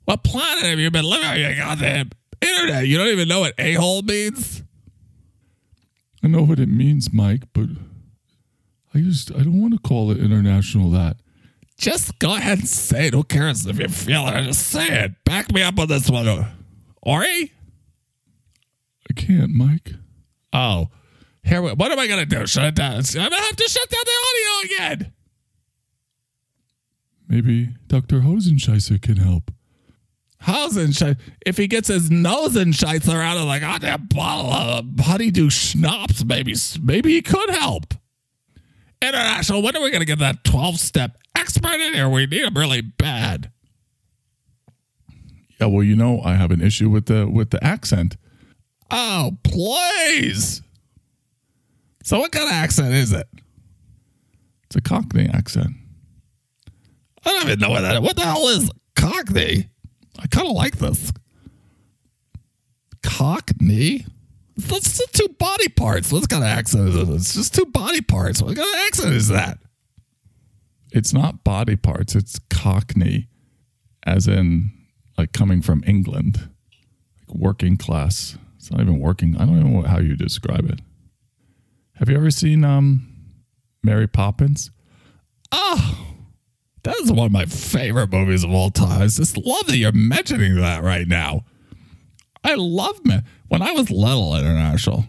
What 0.05 0.23
planet 0.23 0.63
have 0.63 0.79
you 0.79 0.89
been 0.91 1.05
living 1.05 1.27
on, 1.27 1.39
you 1.39 1.55
goddamn 1.55 2.09
internet? 2.41 2.87
You 2.87 2.97
don't 2.97 3.09
even 3.09 3.27
know 3.27 3.41
what 3.41 3.53
a 3.57 3.73
hole 3.73 4.01
means? 4.01 4.63
I 6.23 6.27
know 6.27 6.43
what 6.43 6.59
it 6.59 6.69
means, 6.69 7.13
Mike, 7.13 7.43
but 7.53 7.69
I 8.93 8.99
just 8.99 9.31
I 9.31 9.43
don't 9.43 9.61
want 9.61 9.73
to 9.73 9.79
call 9.79 10.11
it 10.11 10.17
international 10.17 10.89
that. 10.91 11.17
Just 11.77 12.19
go 12.19 12.35
ahead 12.35 12.59
and 12.59 12.67
say 12.67 13.07
it. 13.07 13.13
Who 13.13 13.23
cares 13.23 13.65
if 13.65 13.79
you 13.79 13.87
feel 13.87 14.27
it? 14.27 14.43
Just 14.43 14.67
say 14.67 14.87
it. 14.87 15.23
Back 15.23 15.51
me 15.51 15.63
up 15.63 15.79
on 15.79 15.87
this 15.87 16.09
one. 16.09 16.27
Ori? 17.01 17.51
I 19.09 19.13
can't, 19.15 19.51
Mike. 19.51 19.93
Oh. 20.53 20.89
Here, 21.43 21.61
what 21.61 21.91
am 21.91 21.97
I 21.97 22.05
going 22.05 22.19
to 22.19 22.25
do? 22.25 22.45
Shut 22.45 22.65
it 22.65 22.75
down. 22.75 22.93
I'm 22.93 23.01
going 23.01 23.31
to 23.31 23.35
have 23.35 23.55
to 23.55 23.67
shut 23.67 23.89
down 23.89 24.03
the 24.05 24.11
audio 24.29 24.75
again. 24.75 25.13
Maybe 27.31 27.69
Dr. 27.87 28.19
Hosenscheißer 28.19 29.01
can 29.01 29.15
help. 29.15 29.53
Hosenscheißer? 30.43 31.17
If 31.45 31.55
he 31.55 31.65
gets 31.67 31.87
his 31.87 32.11
nose 32.11 32.57
and 32.57 32.73
Scheißer 32.73 33.23
out 33.23 33.37
ah, 33.37 33.41
of 33.41 33.47
like, 33.47 33.61
goddamn 33.61 34.07
bottle 34.07 34.51
of 34.51 34.85
honeydew 34.99 35.49
schnapps, 35.49 36.25
maybe, 36.25 36.53
maybe 36.81 37.13
he 37.13 37.21
could 37.21 37.49
help. 37.51 37.93
International, 39.01 39.61
when 39.61 39.77
are 39.77 39.81
we 39.81 39.91
going 39.91 40.01
to 40.01 40.05
get 40.05 40.19
that 40.19 40.43
12 40.43 40.77
step 40.77 41.17
expert 41.33 41.79
in 41.79 41.93
here? 41.93 42.09
We 42.09 42.25
need 42.25 42.43
him 42.43 42.57
really 42.57 42.81
bad. 42.81 43.49
Yeah, 45.57 45.67
well, 45.67 45.83
you 45.83 45.95
know, 45.95 46.21
I 46.21 46.33
have 46.33 46.51
an 46.51 46.61
issue 46.61 46.89
with 46.89 47.05
the 47.05 47.29
with 47.29 47.51
the 47.51 47.63
accent. 47.63 48.17
Oh, 48.89 49.37
please. 49.43 50.61
So 52.03 52.19
what 52.19 52.33
kind 52.33 52.47
of 52.47 52.53
accent 52.53 52.93
is 52.93 53.13
it? 53.13 53.27
It's 54.65 54.75
a 54.75 54.81
Cockney 54.81 55.29
accent. 55.29 55.75
I 57.25 57.29
don't 57.29 57.43
even 57.43 57.59
know 57.59 57.69
what 57.69 57.81
that 57.81 57.95
is. 57.95 58.01
What 58.01 58.15
the 58.15 58.21
hell 58.23 58.47
is 58.47 58.71
Cockney? 58.95 59.69
I 60.19 60.27
kind 60.27 60.47
of 60.47 60.53
like 60.53 60.77
this. 60.77 61.11
Cockney? 63.03 64.05
That's 64.57 64.97
just 64.97 65.13
two 65.13 65.27
body 65.39 65.69
parts. 65.69 66.11
What 66.11 66.27
kind 66.29 66.43
of 66.43 66.49
accent 66.49 66.89
is 66.89 66.95
it? 66.95 67.09
It's 67.09 67.33
just 67.33 67.55
two 67.55 67.65
body 67.65 68.01
parts. 68.01 68.41
What 68.41 68.55
kind 68.55 68.67
of 68.67 68.79
accent 68.87 69.13
is 69.13 69.27
that? 69.29 69.57
It's 70.91 71.13
not 71.13 71.43
body 71.43 71.77
parts, 71.77 72.15
it's 72.15 72.37
cockney, 72.49 73.27
as 74.03 74.27
in 74.27 74.71
like 75.17 75.31
coming 75.31 75.61
from 75.61 75.83
England, 75.87 76.49
like 77.27 77.37
working 77.37 77.77
class. 77.77 78.37
It's 78.57 78.69
not 78.69 78.81
even 78.81 78.99
working. 78.99 79.37
I 79.37 79.45
don't 79.45 79.57
even 79.57 79.73
know 79.73 79.81
how 79.83 79.99
you 79.99 80.15
describe 80.15 80.69
it. 80.69 80.81
Have 81.95 82.09
you 82.09 82.17
ever 82.17 82.29
seen 82.29 82.63
um 82.65 83.07
Mary 83.83 84.07
Poppins? 84.07 84.69
Oh, 85.51 86.10
that 86.83 86.95
is 87.01 87.11
one 87.11 87.27
of 87.27 87.31
my 87.31 87.45
favorite 87.45 88.11
movies 88.11 88.43
of 88.43 88.51
all 88.51 88.71
time. 88.71 89.01
I 89.01 89.07
just 89.07 89.37
love 89.37 89.67
that 89.67 89.77
you're 89.77 89.91
mentioning 89.91 90.55
that 90.55 90.83
right 90.83 91.07
now. 91.07 91.45
I 92.43 92.55
love 92.55 93.05
me 93.05 93.19
when 93.49 93.61
I 93.61 93.71
was 93.71 93.91
little 93.91 94.35
international. 94.35 95.05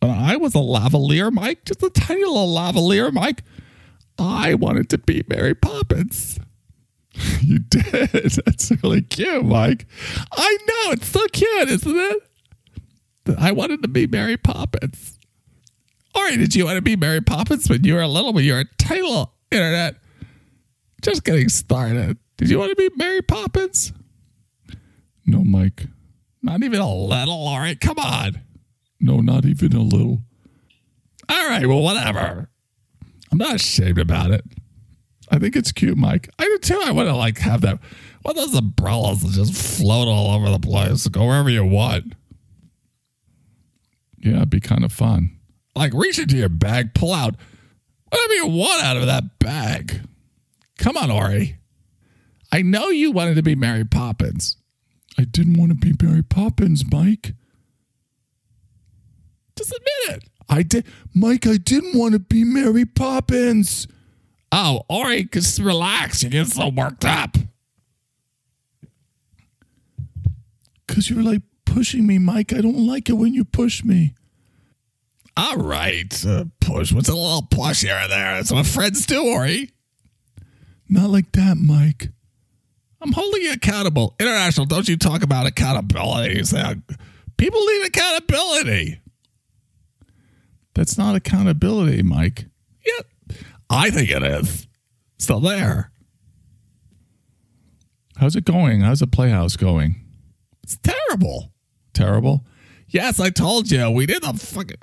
When 0.00 0.10
I 0.10 0.36
was 0.36 0.54
a 0.54 0.58
lavalier, 0.58 1.32
Mike, 1.32 1.64
just 1.64 1.82
a 1.82 1.90
tiny 1.90 2.24
little 2.24 2.54
lavalier, 2.54 3.12
Mike. 3.12 3.42
I 4.18 4.54
wanted 4.54 4.88
to 4.90 4.98
be 4.98 5.24
Mary 5.28 5.54
Poppins. 5.54 6.38
you 7.40 7.58
did. 7.58 8.10
That's 8.12 8.72
really 8.82 9.02
cute, 9.02 9.44
Mike. 9.44 9.86
I 10.32 10.58
know 10.66 10.92
it's 10.92 11.08
so 11.08 11.26
cute, 11.28 11.68
isn't 11.68 11.96
it? 11.96 12.18
I 13.38 13.52
wanted 13.52 13.82
to 13.82 13.88
be 13.88 14.06
Mary 14.06 14.36
Poppins. 14.36 15.18
Right, 16.14 16.38
did 16.38 16.54
you 16.54 16.64
want 16.66 16.76
to 16.76 16.82
be 16.82 16.96
Mary 16.96 17.20
Poppins 17.20 17.68
when 17.68 17.82
you 17.82 17.94
were 17.94 18.06
little? 18.06 18.32
When 18.32 18.44
you 18.44 18.52
were 18.52 18.60
a 18.60 18.64
tiny 18.78 19.02
little 19.02 19.32
internet, 19.50 19.96
just 21.02 21.24
getting 21.24 21.48
started. 21.48 22.18
Did 22.36 22.50
you 22.50 22.58
want 22.58 22.70
to 22.70 22.76
be 22.76 22.90
Mary 22.96 23.22
Poppins? 23.22 23.92
No, 25.26 25.44
Mike. 25.44 25.86
Not 26.42 26.62
even 26.62 26.80
a 26.80 26.92
little. 26.92 27.46
All 27.46 27.58
right, 27.58 27.78
come 27.78 27.98
on. 27.98 28.40
No, 29.00 29.20
not 29.20 29.44
even 29.44 29.74
a 29.74 29.82
little. 29.82 30.22
All 31.28 31.48
right, 31.48 31.66
well, 31.66 31.82
whatever. 31.82 32.50
I'm 33.30 33.38
not 33.38 33.54
ashamed 33.56 33.98
about 33.98 34.30
it. 34.30 34.44
I 35.30 35.38
think 35.38 35.54
it's 35.54 35.70
cute, 35.70 35.96
Mike. 35.96 36.28
I 36.38 36.44
do 36.44 36.58
too. 36.58 36.82
I 36.84 36.90
want 36.90 37.08
to 37.08 37.14
like 37.14 37.38
have 37.38 37.60
that. 37.60 37.78
One 38.22 38.36
of 38.36 38.44
those 38.44 38.54
umbrellas 38.54 39.22
that 39.22 39.32
just 39.32 39.54
float 39.78 40.08
all 40.08 40.34
over 40.34 40.50
the 40.50 40.58
place. 40.58 41.06
Go 41.06 41.26
wherever 41.26 41.48
you 41.48 41.64
want. 41.64 42.14
Yeah, 44.18 44.38
it'd 44.38 44.50
be 44.50 44.60
kind 44.60 44.84
of 44.84 44.92
fun. 44.92 45.38
Like 45.76 45.94
reach 45.94 46.18
into 46.18 46.36
your 46.36 46.48
bag, 46.48 46.94
pull 46.94 47.12
out 47.12 47.36
whatever 48.10 48.34
you 48.34 48.46
want 48.48 48.82
out 48.82 48.96
of 48.96 49.06
that 49.06 49.38
bag. 49.38 50.00
Come 50.80 50.96
on, 50.96 51.10
Ori. 51.10 51.58
I 52.50 52.62
know 52.62 52.88
you 52.88 53.12
wanted 53.12 53.34
to 53.34 53.42
be 53.42 53.54
Mary 53.54 53.84
Poppins. 53.84 54.56
I 55.18 55.24
didn't 55.24 55.58
want 55.58 55.70
to 55.72 55.76
be 55.76 55.94
Mary 56.02 56.22
Poppins, 56.22 56.90
Mike. 56.90 57.34
Just 59.56 59.72
admit 59.72 60.16
it. 60.16 60.28
I 60.48 60.62
did, 60.62 60.86
Mike. 61.14 61.46
I 61.46 61.58
didn't 61.58 61.98
want 61.98 62.14
to 62.14 62.18
be 62.18 62.44
Mary 62.44 62.86
Poppins. 62.86 63.88
Oh, 64.50 64.80
Ori, 64.88 65.24
just 65.24 65.60
relax. 65.60 66.22
You 66.22 66.30
get 66.30 66.46
so 66.46 66.68
worked 66.70 67.04
up. 67.04 67.36
Cause 70.88 71.10
you're 71.10 71.22
like 71.22 71.42
pushing 71.66 72.06
me, 72.06 72.18
Mike. 72.18 72.54
I 72.54 72.62
don't 72.62 72.86
like 72.86 73.10
it 73.10 73.12
when 73.12 73.34
you 73.34 73.44
push 73.44 73.84
me. 73.84 74.14
All 75.36 75.58
right, 75.58 76.26
uh, 76.26 76.46
push. 76.60 76.90
What's 76.90 77.10
a 77.10 77.14
little 77.14 77.46
push 77.48 77.82
here 77.82 77.94
and 77.94 78.10
there? 78.10 78.34
That's 78.36 78.50
what 78.50 78.66
friends 78.66 79.04
do, 79.04 79.22
Ori. 79.24 79.70
Not 80.90 81.08
like 81.08 81.30
that, 81.32 81.56
Mike. 81.56 82.08
I'm 83.00 83.12
holding 83.12 83.42
you 83.42 83.52
accountable. 83.52 84.16
International, 84.18 84.66
don't 84.66 84.88
you 84.88 84.96
talk 84.96 85.22
about 85.22 85.46
accountability. 85.46 86.42
People 87.36 87.60
need 87.64 87.86
accountability. 87.86 89.00
That's 90.74 90.98
not 90.98 91.14
accountability, 91.14 92.02
Mike. 92.02 92.46
Yeah, 92.84 93.38
I 93.70 93.90
think 93.90 94.10
it 94.10 94.22
is. 94.22 94.66
Still 95.18 95.40
there. 95.40 95.92
How's 98.16 98.34
it 98.36 98.44
going? 98.44 98.80
How's 98.80 99.00
the 99.00 99.06
playhouse 99.06 99.56
going? 99.56 99.94
It's 100.64 100.76
terrible. 100.76 101.52
Terrible? 101.94 102.44
Yes, 102.88 103.20
I 103.20 103.30
told 103.30 103.70
you. 103.70 103.90
We 103.90 104.06
did 104.06 104.22
the 104.22 104.32
fucking. 104.32 104.76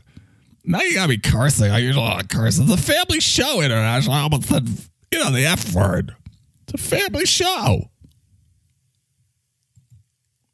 Now 0.63 0.82
you 0.82 0.93
gotta 0.96 1.10
be 1.10 1.17
cursing. 1.17 1.70
I 1.70 1.80
usually 1.80 2.08
don't 2.08 2.30
curse. 2.30 2.58
It's 2.60 2.72
a 2.72 2.78
family 2.78 3.20
show, 3.20 3.62
International. 3.62 4.15
I 4.15 4.22
almost 4.22 4.48
said, 4.48 4.67
you 5.12 5.20
know, 5.20 5.32
the 5.32 5.46
F 5.46 5.74
word. 5.74 6.15
It's 6.63 6.74
a 6.74 6.78
family 6.78 7.26
show. 7.26 7.89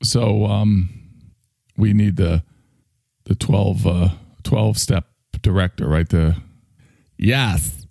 So 0.04 0.46
um, 0.46 0.90
we 1.78 1.94
need 1.94 2.18
the 2.18 2.44
the 3.26 3.36
12, 3.36 3.88
uh, 3.88 4.10
12 4.44 4.78
step 4.78 5.06
director, 5.42 5.88
right? 5.88 6.08
The 6.08 6.36
yes, 7.18 7.88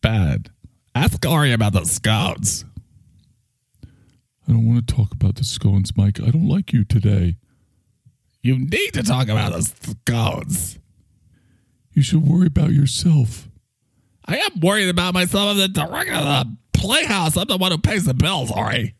bad. 0.00 0.50
Ask 0.94 1.26
Ari 1.26 1.52
about 1.52 1.72
the 1.72 1.84
scouts. 1.84 2.64
I 4.46 4.52
don't 4.52 4.66
want 4.66 4.86
to 4.86 4.94
talk 4.94 5.12
about 5.12 5.36
the 5.36 5.44
scones, 5.44 5.96
Mike. 5.96 6.20
I 6.20 6.30
don't 6.30 6.48
like 6.48 6.72
you 6.72 6.84
today. 6.84 7.36
You 8.42 8.58
need 8.58 8.90
to 8.92 9.02
talk 9.02 9.28
about 9.28 9.52
the 9.52 9.62
scones. 9.62 10.78
You 11.92 12.02
should 12.02 12.28
worry 12.28 12.46
about 12.46 12.72
yourself. 12.72 13.48
I 14.26 14.38
am 14.38 14.60
worried 14.60 14.88
about 14.88 15.14
myself. 15.14 15.50
I'm 15.50 15.58
the 15.58 15.68
director 15.68 16.14
of 16.14 16.24
the 16.24 16.56
playhouse. 16.72 17.36
I'm 17.36 17.46
the 17.46 17.56
one 17.56 17.72
who 17.72 17.78
pays 17.78 18.04
the 18.04 18.14
bills, 18.14 18.50
Ari. 18.50 18.94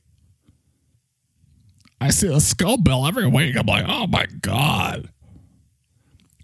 I 2.01 2.11
see 2.11 2.29
the 2.29 2.41
skull 2.41 2.77
bill 2.77 3.07
every 3.07 3.27
week. 3.27 3.57
I'm 3.57 3.67
like, 3.67 3.87
oh 3.89 4.07
my 4.07 4.27
God. 4.43 5.09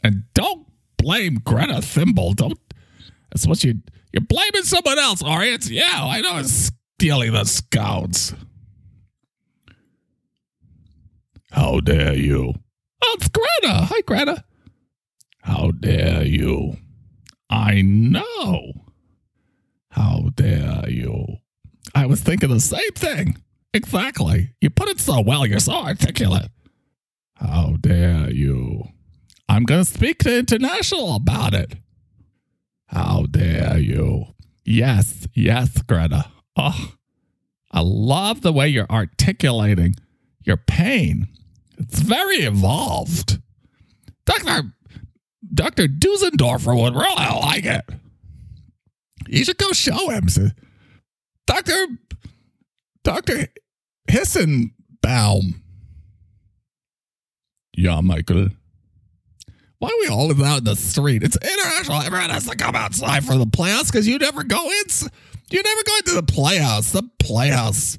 And 0.02 0.24
don't 0.32 0.66
blame 0.96 1.40
Greta 1.44 1.82
Thimble. 1.82 2.32
Don't. 2.32 2.58
That's 3.30 3.46
what 3.46 3.62
you. 3.62 3.74
You're 4.12 4.22
blaming 4.22 4.62
someone 4.62 4.98
else, 4.98 5.22
Ari. 5.22 5.50
It's 5.50 5.70
yeah. 5.70 6.02
I 6.02 6.20
know 6.20 6.38
it's 6.38 6.70
stealing 6.98 7.32
the 7.32 7.44
scouts. 7.44 8.34
How 11.52 11.80
dare 11.80 12.14
you? 12.14 12.54
Oh, 13.02 13.16
it's 13.18 13.28
Greta. 13.28 13.84
Hi, 13.84 14.00
Greta. 14.02 14.44
How 15.42 15.72
dare 15.72 16.24
you? 16.24 16.76
I 17.50 17.82
know. 17.82 18.72
How 19.90 20.30
dare 20.34 20.88
you? 20.88 21.38
I 21.94 22.06
was 22.06 22.20
thinking 22.20 22.50
the 22.50 22.60
same 22.60 22.92
thing. 22.94 23.36
Exactly. 23.74 24.50
You 24.60 24.70
put 24.70 24.88
it 24.88 25.00
so 25.00 25.20
well. 25.20 25.44
You're 25.44 25.58
so 25.58 25.74
articulate. 25.74 26.50
How 27.34 27.76
dare 27.80 28.30
you? 28.30 28.84
I'm 29.48 29.64
going 29.64 29.84
to 29.84 29.90
speak 29.90 30.18
to 30.20 30.38
International 30.38 31.16
about 31.16 31.54
it. 31.54 31.74
How 32.86 33.26
dare 33.30 33.78
you? 33.78 34.26
Yes, 34.64 35.26
yes, 35.34 35.82
Greta. 35.82 36.26
Oh, 36.56 36.92
I 37.72 37.80
love 37.80 38.42
the 38.42 38.52
way 38.52 38.68
you're 38.68 38.90
articulating 38.90 39.96
your 40.44 40.56
pain. 40.56 41.28
It's 41.78 42.00
very 42.00 42.38
evolved. 42.38 43.40
Dr. 44.24 44.72
Dr. 45.52 45.88
Dusendorfer 45.88 46.80
would 46.80 46.94
really 46.94 47.40
like 47.40 47.64
it. 47.64 47.84
You 49.28 49.44
should 49.44 49.58
go 49.58 49.72
show 49.72 50.10
him. 50.10 50.26
Dr. 51.46 51.86
Dr. 53.04 53.48
Hissenbaum. 54.08 55.54
Yeah, 57.76 58.00
Michael. 58.00 58.48
Why 59.78 59.88
are 59.88 60.00
we 60.00 60.08
all 60.08 60.44
out 60.44 60.58
in 60.58 60.64
the 60.64 60.76
street? 60.76 61.22
It's 61.22 61.36
international. 61.36 62.02
Everyone 62.02 62.30
has 62.30 62.46
to 62.46 62.56
come 62.56 62.76
outside 62.76 63.24
for 63.24 63.36
the 63.36 63.46
playhouse 63.46 63.90
because 63.90 64.06
you 64.06 64.18
never 64.18 64.44
go 64.44 64.62
in. 64.70 64.84
You 65.50 65.62
never 65.62 65.82
go 65.84 65.96
into 65.96 66.12
the 66.12 66.22
playhouse. 66.22 66.92
The 66.92 67.08
playhouse 67.18 67.98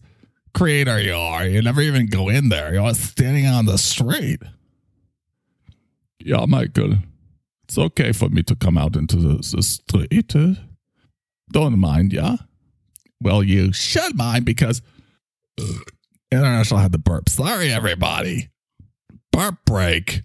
creator 0.54 1.02
you 1.02 1.16
are. 1.16 1.46
You 1.46 1.62
never 1.62 1.82
even 1.82 2.08
go 2.08 2.30
in 2.30 2.50
there. 2.50 2.74
You're 2.74 2.94
standing 2.94 3.48
on 3.48 3.66
the 3.66 3.78
street. 3.78 4.42
Yeah, 6.20 6.46
Michael. 6.48 6.98
It's 7.72 7.78
okay 7.78 8.12
for 8.12 8.28
me 8.28 8.44
to 8.44 8.56
come 8.58 8.78
out 8.78 8.98
into 8.98 9.16
the, 9.16 9.38
the 9.56 9.64
street. 9.64 10.36
Eh? 10.36 10.56
Don't 11.54 11.80
mind, 11.80 12.12
yeah? 12.12 12.36
Well, 13.22 13.42
you 13.42 13.72
should 13.72 14.14
mind 14.18 14.44
because 14.44 14.82
uh, 15.58 15.64
International 16.34 16.82
had 16.82 16.92
the 16.92 16.98
burp. 16.98 17.30
Sorry, 17.30 17.72
everybody. 17.72 18.50
Burp 19.32 19.64
break. 19.66 20.24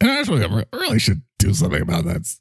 International 0.00 0.62
really 0.72 1.00
should 1.00 1.22
do 1.40 1.52
something 1.52 1.82
about 1.82 2.04
that. 2.04 2.32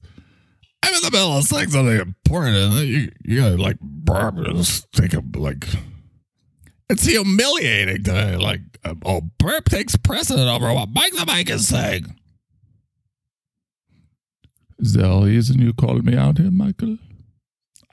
I'm 0.84 0.93
in 0.93 1.01
the 1.01 1.10
middle 1.10 1.39
of 1.39 1.45
saying 1.45 1.71
something 1.71 1.99
important, 1.99 2.58
and 2.58 2.88
you, 2.88 3.12
you 3.23 3.41
gotta 3.41 3.58
like 3.58 3.79
burp 3.79 4.38
and 4.38 4.58
just 4.58 4.91
take 4.91 5.15
a 5.15 5.23
like. 5.36 5.65
It's 6.91 7.08
humiliating 7.08 8.03
to 8.03 8.38
like. 8.38 8.62
Uh, 8.84 8.93
oh, 9.03 9.21
burp 9.39 9.67
takes 9.67 9.95
precedent 9.95 10.47
over 10.47 10.71
what 10.71 10.89
Mike 10.89 11.13
the 11.13 11.25
Mike 11.25 11.49
is 11.49 11.67
saying. 11.67 12.15
Is 14.80 14.94
that 14.94 15.04
the 15.04 15.22
reason 15.26 15.62
you 15.62 15.74
called 15.74 16.06
me 16.06 16.16
out 16.18 16.38
here, 16.38 16.52
Michael? 16.52 16.98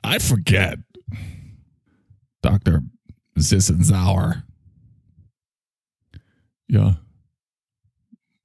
I 0.03 0.19
forget. 0.19 0.79
Dr. 2.41 2.81
Zissenzauer. 3.39 4.43
Yeah. 6.67 6.93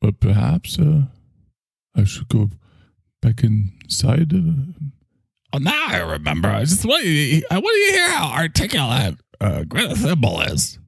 But 0.00 0.20
perhaps 0.20 0.78
uh, 0.78 1.02
I 1.96 2.04
should 2.04 2.28
go 2.28 2.50
back 3.20 3.42
inside. 3.42 4.32
Uh, 4.32 4.88
Oh, 5.50 5.58
now 5.58 5.86
I 5.88 5.96
remember. 5.98 6.48
I 6.50 6.60
just 6.64 6.84
want 6.84 7.04
you, 7.06 7.42
I 7.50 7.58
want 7.58 7.74
you 7.74 7.86
to 7.86 7.92
hear 7.92 8.10
how 8.10 8.32
articulate 8.36 9.14
uh, 9.40 9.64
Greta 9.64 9.94
Thimble 9.96 10.42
is. 10.42 10.78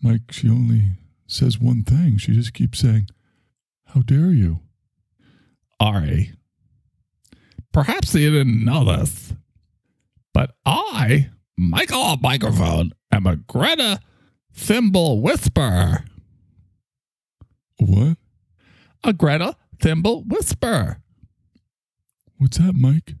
Mike, 0.00 0.30
she 0.30 0.48
only 0.48 0.92
says 1.26 1.58
one 1.58 1.82
thing. 1.82 2.18
She 2.18 2.32
just 2.32 2.54
keeps 2.54 2.78
saying, 2.78 3.08
How 3.86 4.02
dare 4.02 4.30
you? 4.30 4.60
Ari, 5.78 6.32
perhaps 7.72 8.14
you 8.14 8.30
didn't 8.30 8.64
know 8.64 8.84
this, 8.84 9.34
but 10.32 10.56
I, 10.64 11.30
Michael 11.56 12.00
on 12.00 12.20
microphone, 12.20 12.92
am 13.12 13.26
a 13.26 13.36
Greta 13.36 14.00
Thimble 14.52 15.20
whisperer. 15.20 16.04
What? 17.78 18.16
A 19.04 19.12
Greta 19.12 19.56
Thimble 19.80 20.24
whisperer. 20.24 20.98
What's 22.38 22.58
that, 22.58 22.74
Mike? 22.74 23.14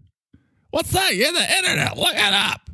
What's 0.70 0.92
that? 0.92 1.14
You're 1.14 1.32
the 1.32 1.56
internet. 1.56 1.96
Look 1.96 2.14
it 2.14 2.34
up. 2.34 2.68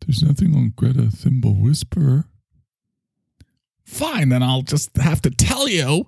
There's 0.00 0.22
nothing 0.22 0.54
on 0.54 0.72
Greta 0.74 1.10
Thimble 1.10 1.54
Whisperer. 1.54 2.24
Fine, 3.84 4.30
then 4.30 4.42
I'll 4.42 4.62
just 4.62 4.96
have 4.96 5.20
to 5.22 5.30
tell 5.30 5.68
you. 5.68 6.06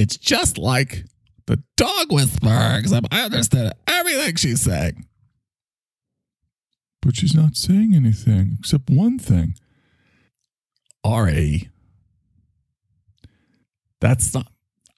It's 0.00 0.16
just 0.16 0.56
like 0.56 1.04
the 1.46 1.62
dog 1.76 2.10
whisperer, 2.10 2.78
except 2.78 3.08
I 3.10 3.20
understand 3.20 3.74
everything 3.86 4.34
she's 4.36 4.62
saying. 4.62 5.04
But 7.02 7.16
she's 7.16 7.34
not 7.34 7.54
saying 7.54 7.94
anything 7.94 8.56
except 8.58 8.88
one 8.88 9.18
thing. 9.18 9.56
Ari. 11.04 11.68
That's 14.00 14.32
not. 14.32 14.46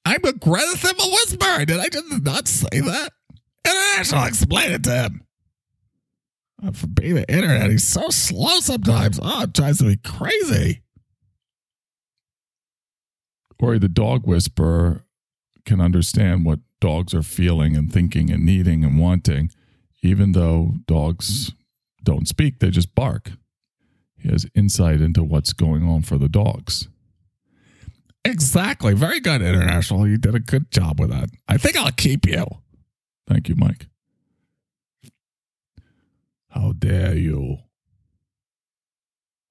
I'm 0.05 0.25
a 0.25 0.33
Greta 0.35 0.95
whisperer. 1.11 1.65
Did 1.65 1.81
I 1.81 1.89
just 1.89 2.23
not 2.23 2.47
say 2.47 2.69
that? 2.81 3.13
International, 3.65 4.27
explain 4.27 4.71
it 4.71 4.85
to 4.85 5.03
him. 5.03 5.25
Uh, 6.65 6.71
for 6.71 6.87
being 6.87 7.17
the 7.17 7.29
internet, 7.29 7.73
he's 7.73 7.83
so 7.83 8.09
slow 8.11 8.61
sometimes. 8.61 9.19
Oh, 9.21 9.43
it 9.43 9.53
drives 9.53 9.83
me 9.83 9.97
crazy. 9.97 10.82
Or 13.63 13.79
the 13.79 13.89
dog 13.89 14.27
whisperer 14.27 15.05
can 15.65 15.81
understand 15.81 16.45
what 16.45 16.59
dogs 16.81 17.15
are 17.15 17.23
feeling 17.23 17.77
and 17.77 17.93
thinking 17.93 18.29
and 18.29 18.45
needing 18.45 18.85
and 18.85 18.99
wanting, 18.99 19.53
even 20.03 20.33
though 20.33 20.75
dogs 20.87 21.53
don't 22.03 22.27
speak, 22.27 22.59
they 22.59 22.71
just 22.71 22.93
bark. 22.97 23.31
He 24.19 24.29
has 24.31 24.47
insight 24.57 25.01
into 25.01 25.23
what's 25.23 25.53
going 25.53 25.89
on 25.89 26.03
for 26.03 26.19
the 26.19 26.29
dogs. 26.29 26.89
Exactly. 28.25 28.95
Very 28.95 29.21
good, 29.21 29.43
International. 29.43 30.09
You 30.09 30.19
did 30.19 30.35
a 30.35 30.41
good 30.41 30.73
job 30.73 30.99
with 30.99 31.11
that. 31.11 31.31
I 31.47 31.57
think 31.57 31.77
I'll 31.77 31.93
keep 31.93 32.27
you. 32.27 32.45
Thank 33.29 33.49
you, 33.49 33.55
Mike. 33.55 33.87
How 36.49 36.73
dare 36.73 37.15
you? 37.15 37.59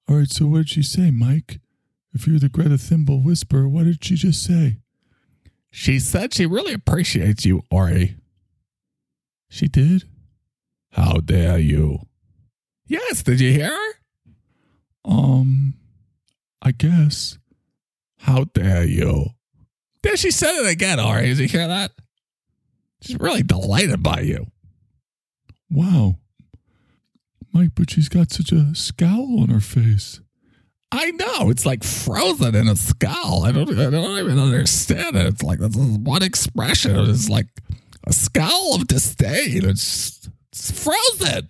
All 0.09 0.17
right, 0.17 0.29
so 0.29 0.47
what 0.47 0.57
did 0.57 0.69
she 0.69 0.83
say, 0.83 1.11
Mike? 1.11 1.60
If 2.13 2.27
you're 2.27 2.39
the 2.39 2.49
Greta 2.49 2.77
Thimble 2.77 3.21
whisperer, 3.21 3.67
what 3.67 3.85
did 3.85 4.03
she 4.03 4.15
just 4.15 4.43
say? 4.43 4.77
She 5.69 5.99
said 5.99 6.33
she 6.33 6.45
really 6.45 6.73
appreciates 6.73 7.45
you, 7.45 7.63
Ori. 7.71 8.17
She 9.49 9.67
did? 9.67 10.03
How 10.91 11.17
dare 11.17 11.57
you? 11.57 11.99
Yes, 12.85 13.23
did 13.23 13.39
you 13.39 13.51
hear 13.51 13.69
her? 13.69 13.93
Um, 15.05 15.75
I 16.61 16.71
guess. 16.71 17.37
How 18.19 18.43
dare 18.53 18.83
you? 18.83 19.27
There 20.03 20.17
she 20.17 20.31
said 20.31 20.53
it 20.55 20.69
again, 20.69 20.99
Ari. 20.99 21.27
Did 21.27 21.39
you 21.39 21.47
hear 21.47 21.67
that? 21.67 21.91
She's 23.01 23.19
really 23.19 23.43
delighted 23.43 24.03
by 24.03 24.21
you. 24.21 24.47
Wow. 25.69 26.15
Mike, 27.53 27.71
but 27.75 27.89
she's 27.89 28.09
got 28.09 28.31
such 28.31 28.51
a 28.51 28.75
scowl 28.75 29.39
on 29.39 29.49
her 29.49 29.59
face. 29.59 30.19
I 30.91 31.11
know. 31.11 31.49
It's 31.49 31.65
like 31.65 31.83
frozen 31.83 32.53
in 32.53 32.67
a 32.67 32.75
scowl. 32.75 33.43
I 33.45 33.51
don't 33.51 33.69
I 33.79 33.89
don't 33.89 34.19
even 34.19 34.37
understand 34.37 35.15
it. 35.15 35.25
It's 35.25 35.43
like 35.43 35.59
that's 35.59 35.75
one 35.77 36.21
expression. 36.21 36.97
It's 37.09 37.29
like 37.29 37.47
a 38.05 38.13
scowl 38.13 38.75
of 38.75 38.87
disdain. 38.87 39.63
It's, 39.63 40.29
it's 40.51 40.71
frozen. 40.71 41.49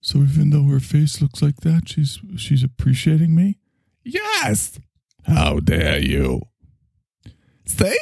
So 0.00 0.20
even 0.20 0.50
though 0.50 0.62
her 0.64 0.80
face 0.80 1.20
looks 1.20 1.42
like 1.42 1.56
that, 1.62 1.88
she's 1.88 2.20
she's 2.36 2.62
appreciating 2.62 3.34
me? 3.34 3.58
Yes. 4.04 4.78
How 5.24 5.58
dare 5.58 5.98
you? 5.98 6.42
See? 7.66 7.98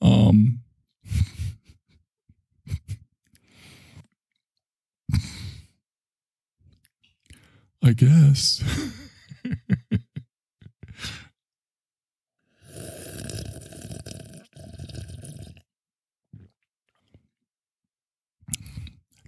Um 0.00 0.60
I 7.84 7.92
guess. 7.92 8.64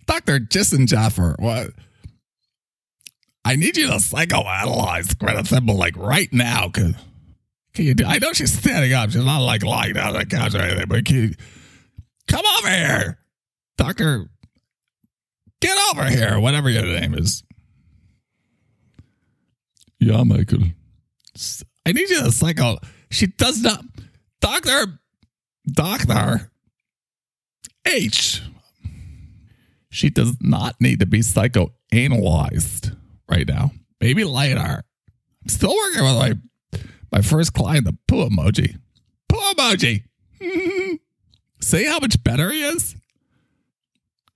Dr. 0.07 0.40
Jissen 0.40 0.87
Jaffer, 0.87 1.37
what? 1.38 1.73
I 3.45 3.57
need 3.57 3.77
you 3.77 3.88
to 3.88 3.95
psychoanalyze 3.95 5.19
Greta 5.19 5.45
Thimble 5.45 5.77
like 5.77 5.97
right 5.97 6.33
now. 6.33 6.71
Can, 6.71 6.97
can 7.75 7.85
you 7.85 7.92
do? 7.95 8.07
I 8.07 8.19
know 8.19 8.33
she's 8.33 8.57
standing 8.59 8.95
up. 8.95 9.11
She's 9.11 9.23
not 9.23 9.40
like 9.40 9.62
lying 9.62 9.92
down 9.92 10.14
on 10.14 10.21
the 10.21 10.27
couch 10.27 10.55
or 10.55 10.59
anything, 10.62 10.87
but 10.88 11.05
can 11.05 11.16
you 11.16 11.35
come 12.27 12.45
over 12.59 12.69
here? 12.71 13.19
Doctor, 13.77 14.31
get 15.61 15.77
over 15.90 16.07
here, 16.09 16.40
whatever 16.40 16.71
your 16.71 16.85
name 16.85 17.12
is. 17.14 17.42
Yeah, 20.07 20.23
Michael. 20.23 20.62
I 21.85 21.90
need 21.90 22.09
you 22.09 22.23
to 22.23 22.31
psycho. 22.31 22.79
She 23.11 23.27
does 23.27 23.61
not. 23.61 23.85
Doctor, 24.40 25.01
Doctor 25.66 26.53
H. 27.85 28.40
She 29.90 30.09
does 30.09 30.37
not 30.40 30.81
need 30.81 31.01
to 31.01 31.07
be 31.07 31.23
psychoanalyzed 31.23 32.97
right 33.29 33.49
now. 33.49 33.73
Maybe 34.01 34.23
later. 34.23 34.85
I'm 35.42 35.49
still 35.49 35.75
working 35.75 36.05
with 36.05 36.14
my 36.14 36.83
my 37.11 37.21
first 37.21 37.53
client, 37.53 37.87
the 37.87 37.99
poo 38.07 38.29
emoji. 38.29 38.77
Poo 39.29 39.40
emoji. 39.55 40.05
See 41.61 41.85
how 41.85 41.99
much 41.99 42.23
better 42.23 42.53
he 42.53 42.62
is? 42.62 42.95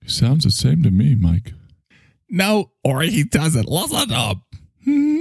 He 0.03 0.09
sounds 0.09 0.43
the 0.43 0.51
same 0.51 0.83
to 0.83 0.91
me, 0.91 1.15
Mike. 1.15 1.53
No, 2.29 2.73
or 2.83 3.03
he 3.03 3.23
doesn't. 3.23 3.69
Listen 3.69 4.11
up. 4.11 4.39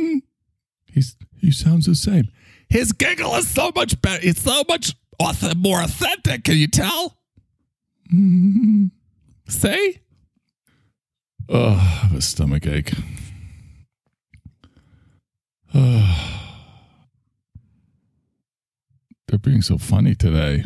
He's 0.93 1.17
he 1.41 1.51
sounds 1.51 1.87
the 1.87 1.95
same. 1.95 2.29
His 2.69 2.93
giggle 2.93 3.35
is 3.37 3.49
so 3.49 3.73
much 3.75 4.01
better. 4.01 4.21
It's 4.23 4.43
so 4.43 4.63
much 4.69 4.95
more 5.57 5.83
authentic. 5.83 6.45
Can 6.45 6.57
you 6.57 6.69
tell? 6.69 7.19
Mm-hmm. 8.13 8.87
Say. 9.49 10.01
Oh, 11.49 11.73
I 11.73 12.07
have 12.07 12.15
a 12.15 12.21
stomach 12.21 12.67
ache. 12.67 12.93
Oh. 15.75 16.41
They're 19.27 19.39
being 19.39 19.63
so 19.63 19.79
funny 19.79 20.15
today. 20.15 20.65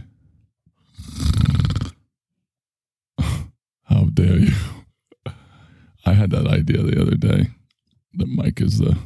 How 3.85 4.05
dare 4.13 4.39
you? 4.39 4.55
I 6.07 6.13
had 6.13 6.31
that 6.31 6.47
idea 6.47 6.83
the 6.83 7.01
other 7.01 7.17
day 7.17 7.49
that 8.15 8.29
Mike 8.29 8.61
is 8.61 8.79
the 8.79 8.97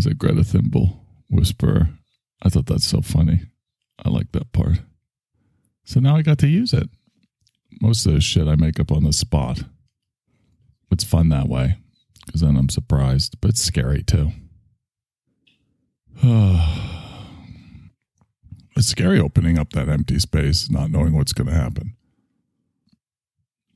is 0.00 0.06
a 0.06 0.14
Greta 0.14 0.42
Thimble 0.42 1.04
whisperer. 1.28 1.90
I 2.42 2.48
thought 2.48 2.64
that's 2.64 2.86
so 2.86 3.02
funny. 3.02 3.42
I 4.02 4.08
like 4.08 4.32
that 4.32 4.50
part. 4.52 4.78
So 5.84 6.00
now 6.00 6.16
I 6.16 6.22
got 6.22 6.38
to 6.38 6.48
use 6.48 6.72
it. 6.72 6.88
Most 7.82 8.06
of 8.06 8.14
the 8.14 8.20
shit 8.22 8.48
I 8.48 8.56
make 8.56 8.80
up 8.80 8.90
on 8.90 9.04
the 9.04 9.12
spot. 9.12 9.64
It's 10.90 11.04
fun 11.04 11.28
that 11.28 11.50
way 11.50 11.76
because 12.24 12.40
then 12.40 12.56
I'm 12.56 12.70
surprised, 12.70 13.36
but 13.42 13.50
it's 13.50 13.60
scary 13.60 14.02
too. 14.02 14.32
it's 18.76 18.88
scary 18.88 19.20
opening 19.20 19.58
up 19.58 19.74
that 19.74 19.90
empty 19.90 20.18
space, 20.18 20.70
not 20.70 20.90
knowing 20.90 21.12
what's 21.12 21.34
going 21.34 21.48
to 21.48 21.54
happen. 21.54 21.94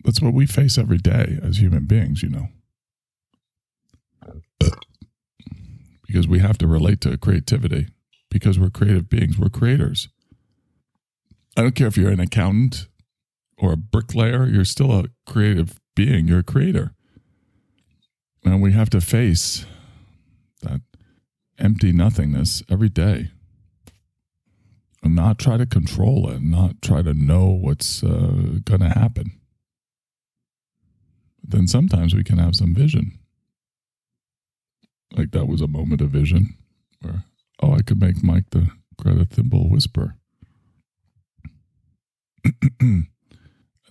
That's 0.04 0.22
what 0.22 0.32
we 0.32 0.46
face 0.46 0.78
every 0.78 0.98
day 0.98 1.38
as 1.42 1.58
human 1.58 1.84
beings, 1.84 2.22
you 2.22 2.30
know. 2.30 2.48
Because 6.14 6.28
we 6.28 6.38
have 6.38 6.58
to 6.58 6.68
relate 6.68 7.00
to 7.00 7.18
creativity 7.18 7.88
because 8.30 8.56
we're 8.56 8.70
creative 8.70 9.08
beings, 9.08 9.36
we're 9.36 9.48
creators. 9.48 10.08
I 11.56 11.62
don't 11.62 11.74
care 11.74 11.88
if 11.88 11.96
you're 11.96 12.12
an 12.12 12.20
accountant 12.20 12.86
or 13.58 13.72
a 13.72 13.76
bricklayer, 13.76 14.46
you're 14.46 14.64
still 14.64 14.92
a 14.92 15.06
creative 15.26 15.80
being, 15.96 16.28
you're 16.28 16.38
a 16.38 16.44
creator. 16.44 16.92
And 18.44 18.62
we 18.62 18.70
have 18.70 18.90
to 18.90 19.00
face 19.00 19.66
that 20.62 20.82
empty 21.58 21.90
nothingness 21.90 22.62
every 22.70 22.90
day. 22.90 23.30
and 25.02 25.16
not 25.16 25.38
try 25.38 25.56
to 25.56 25.66
control 25.66 26.30
it, 26.30 26.42
not 26.42 26.80
try 26.80 27.02
to 27.02 27.12
know 27.12 27.46
what's 27.46 28.04
uh, 28.04 28.60
going 28.64 28.80
to 28.80 28.88
happen. 28.88 29.32
Then 31.42 31.66
sometimes 31.66 32.14
we 32.14 32.24
can 32.24 32.38
have 32.38 32.54
some 32.54 32.72
vision. 32.72 33.18
Like 35.16 35.30
that 35.30 35.46
was 35.46 35.60
a 35.60 35.68
moment 35.68 36.00
of 36.00 36.10
vision 36.10 36.56
where, 37.00 37.24
oh, 37.62 37.74
I 37.74 37.82
could 37.82 38.00
make 38.00 38.22
Mike 38.22 38.50
the 38.50 38.68
Greta 38.96 39.24
Thimble 39.24 39.68
whisper. 39.70 40.16
and 42.80 43.06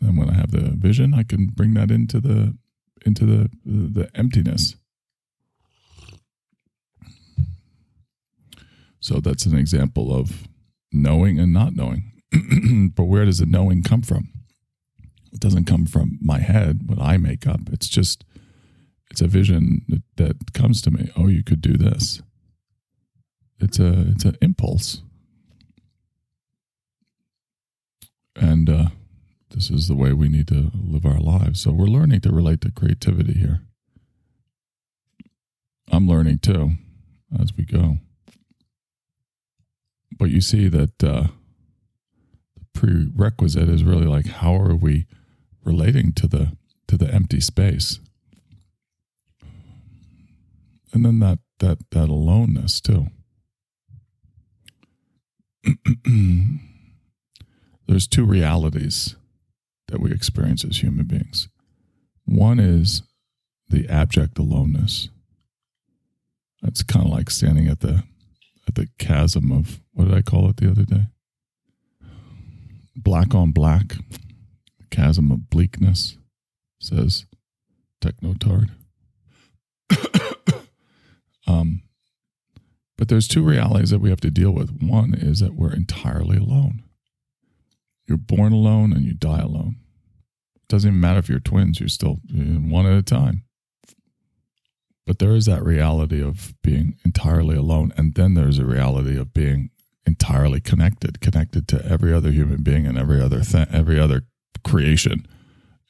then 0.01 0.15
when 0.15 0.29
I 0.29 0.33
have 0.33 0.51
the 0.51 0.73
vision, 0.75 1.13
I 1.13 1.23
can 1.23 1.47
bring 1.47 1.73
that 1.75 1.91
into 1.91 2.19
the 2.19 2.57
into 3.05 3.25
the 3.25 3.49
the 3.65 4.09
emptiness. 4.15 4.75
So 8.99 9.19
that's 9.19 9.45
an 9.45 9.57
example 9.57 10.15
of 10.15 10.47
knowing 10.93 11.37
and 11.37 11.51
not 11.51 11.75
knowing. 11.75 12.13
but 12.95 13.03
where 13.03 13.25
does 13.25 13.39
the 13.39 13.45
knowing 13.45 13.83
come 13.83 14.01
from? 14.01 14.29
It 15.33 15.41
doesn't 15.41 15.65
come 15.65 15.85
from 15.85 16.19
my 16.21 16.39
head, 16.39 16.81
what 16.85 17.01
I 17.01 17.17
make 17.17 17.45
up. 17.45 17.61
It's 17.71 17.89
just, 17.89 18.23
it's 19.13 19.21
a 19.21 19.27
vision 19.27 19.85
that, 20.15 20.37
comes 20.55 20.81
to 20.81 20.89
me. 20.89 21.11
Oh, 21.15 21.27
you 21.27 21.43
could 21.43 21.61
do 21.61 21.73
this. 21.73 22.23
It's 23.59 23.77
a, 23.77 24.07
it's 24.09 24.25
an 24.25 24.37
impulse. 24.41 25.03
And 28.35 28.67
uh, 28.67 28.85
this 29.51 29.69
is 29.69 29.87
the 29.87 29.95
way 29.95 30.13
we 30.13 30.29
need 30.29 30.47
to 30.47 30.71
live 30.73 31.05
our 31.05 31.19
lives. 31.19 31.61
So 31.61 31.71
we're 31.71 31.85
learning 31.85 32.21
to 32.21 32.31
relate 32.31 32.61
to 32.61 32.71
creativity 32.71 33.33
here. 33.33 33.61
I'm 35.91 36.07
learning 36.07 36.39
too 36.39 36.71
as 37.39 37.55
we 37.55 37.65
go. 37.65 37.97
But 40.17 40.31
you 40.31 40.41
see 40.41 40.67
that 40.69 41.03
uh, 41.03 41.27
the 42.55 42.65
prerequisite 42.73 43.69
is 43.69 43.83
really 43.83 44.07
like 44.07 44.25
how 44.25 44.55
are 44.55 44.75
we 44.75 45.05
relating 45.63 46.13
to 46.13 46.27
the 46.27 46.57
to 46.87 46.97
the 46.97 47.13
empty 47.13 47.39
space, 47.39 47.99
and 50.93 51.03
then 51.03 51.19
that 51.19 51.39
that 51.59 51.79
that 51.91 52.09
aloneness 52.09 52.79
too. 52.79 53.07
There's 57.87 58.07
two 58.07 58.25
realities 58.25 59.15
that 59.87 59.99
we 59.99 60.11
experience 60.11 60.63
as 60.63 60.81
human 60.81 61.05
beings. 61.05 61.49
One 62.25 62.59
is 62.59 63.03
the 63.69 63.87
abject 63.89 64.37
aloneness. 64.39 65.09
That's 66.61 66.83
kind 66.83 67.05
of 67.05 67.11
like 67.11 67.29
standing 67.29 67.67
at 67.67 67.81
the 67.81 68.03
at 68.67 68.75
the 68.75 68.87
chasm 68.97 69.51
of 69.51 69.81
what 69.93 70.05
did 70.05 70.13
I 70.13 70.21
call 70.21 70.49
it 70.49 70.57
the 70.57 70.71
other 70.71 70.83
day? 70.83 71.07
Black 72.95 73.35
on 73.35 73.51
black, 73.51 73.95
chasm 74.91 75.31
of 75.31 75.49
bleakness, 75.49 76.17
says 76.79 77.25
Technotard. 78.01 78.69
um, 81.47 81.81
but 82.97 83.07
there's 83.09 83.27
two 83.27 83.43
realities 83.43 83.89
that 83.89 83.99
we 83.99 84.09
have 84.09 84.21
to 84.21 84.31
deal 84.31 84.51
with. 84.51 84.81
One 84.81 85.13
is 85.13 85.39
that 85.39 85.55
we're 85.55 85.73
entirely 85.73 86.37
alone. 86.37 86.83
You're 88.07 88.17
born 88.17 88.53
alone 88.53 88.93
and 88.93 89.03
you 89.03 89.13
die 89.13 89.39
alone. 89.39 89.77
It 90.55 90.67
doesn't 90.67 90.89
even 90.89 91.01
matter 91.01 91.19
if 91.19 91.29
you're 91.29 91.39
twins, 91.39 91.79
you're 91.79 91.89
still 91.89 92.19
one 92.31 92.85
at 92.85 92.97
a 92.97 93.01
time. 93.01 93.43
But 95.05 95.19
there 95.19 95.35
is 95.35 95.45
that 95.45 95.63
reality 95.63 96.21
of 96.21 96.53
being 96.61 96.95
entirely 97.03 97.57
alone. 97.57 97.91
And 97.97 98.15
then 98.15 98.35
there's 98.35 98.59
a 98.59 98.65
reality 98.65 99.17
of 99.17 99.33
being 99.33 99.69
entirely 100.05 100.61
connected, 100.61 101.19
connected 101.19 101.67
to 101.69 101.85
every 101.85 102.13
other 102.13 102.31
human 102.31 102.63
being 102.63 102.85
and 102.85 102.97
every 102.97 103.21
other 103.21 103.41
thing, 103.41 103.67
every 103.71 103.99
other 103.99 104.23
creation 104.63 105.27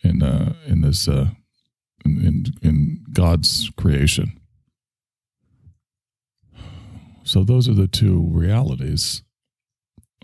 in 0.04 0.24
uh, 0.24 0.54
in 0.66 0.82
this 0.82 1.08
uh, 1.08 1.30
in, 2.06 2.46
in 2.62 3.04
God's 3.14 3.70
creation. 3.78 4.40
So 7.24 7.44
those 7.44 7.70
are 7.70 7.74
the 7.74 7.88
two 7.88 8.28
realities 8.30 9.24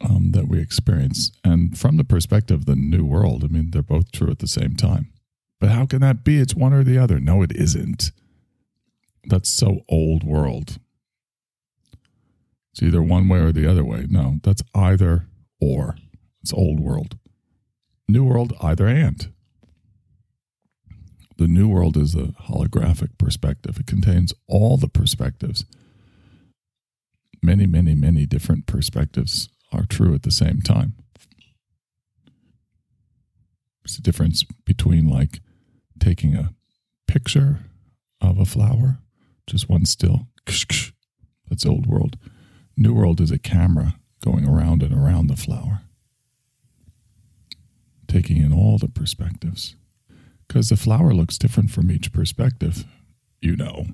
um, 0.02 0.32
that 0.32 0.48
we 0.48 0.60
experience, 0.62 1.32
and 1.44 1.78
from 1.78 1.98
the 1.98 2.04
perspective 2.04 2.62
of 2.62 2.66
the 2.66 2.76
new 2.76 3.06
world, 3.06 3.44
I 3.44 3.48
mean, 3.48 3.72
they're 3.72 3.82
both 3.82 4.12
true 4.12 4.32
at 4.32 4.40
the 4.40 4.48
same 4.48 4.76
time. 4.76 5.12
But 5.60 5.72
how 5.72 5.86
can 5.86 6.02
that 6.02 6.24
be? 6.24 6.40
It's 6.40 6.56
one 6.56 6.74
or 6.74 6.84
the 6.84 6.98
other. 6.98 7.20
No, 7.20 7.42
it 7.42 7.52
isn't. 7.54 8.12
That's 9.26 9.50
so 9.50 9.82
old 9.90 10.24
world. 10.24 10.80
It's 12.72 12.82
either 12.82 13.02
one 13.02 13.28
way 13.28 13.40
or 13.40 13.52
the 13.52 13.70
other 13.70 13.84
way. 13.84 14.06
No, 14.10 14.40
that's 14.44 14.64
either 14.74 15.28
or. 15.60 15.98
It's 16.42 16.54
old 16.54 16.80
world. 16.80 17.18
New 18.08 18.24
world, 18.24 18.54
either 18.62 18.88
and. 18.88 19.32
The 21.38 21.48
new 21.48 21.68
world 21.68 21.98
is 21.98 22.16
a 22.16 22.34
holographic 22.48 23.18
perspective. 23.18 23.78
It 23.80 23.88
contains 23.88 24.34
all 24.48 24.78
the 24.78 24.90
perspectives. 24.90 25.66
Many, 27.42 27.66
many, 27.66 27.96
many 27.96 28.26
different 28.26 28.66
perspectives 28.66 29.50
are 29.72 29.86
true 29.86 30.14
at 30.14 30.24
the 30.24 30.32
same 30.32 30.62
time. 30.62 30.94
It's 33.84 33.98
a 33.98 34.02
difference 34.02 34.44
between 34.66 35.10
like 35.10 35.40
taking 36.00 36.36
a 36.36 36.54
picture 37.08 37.60
of 38.22 38.38
a 38.38 38.46
flower 38.46 39.00
just 39.50 39.68
one 39.68 39.86
still. 39.86 40.28
That's 41.50 41.66
old 41.66 41.88
world. 41.88 42.18
New 42.78 42.94
world 42.94 43.20
is 43.20 43.32
a 43.32 43.40
camera 43.40 43.96
going 44.24 44.48
around 44.48 44.84
and 44.84 44.94
around 44.94 45.28
the 45.28 45.36
flower, 45.36 45.82
taking 48.08 48.38
in 48.38 48.54
all 48.54 48.78
the 48.78 48.88
perspectives. 48.88 49.76
Because 50.48 50.70
the 50.70 50.78
flower 50.78 51.14
looks 51.14 51.38
different 51.38 51.72
from 51.72 51.92
each 51.92 52.12
perspective, 52.12 52.86
you 53.42 53.56
know. 53.56 53.88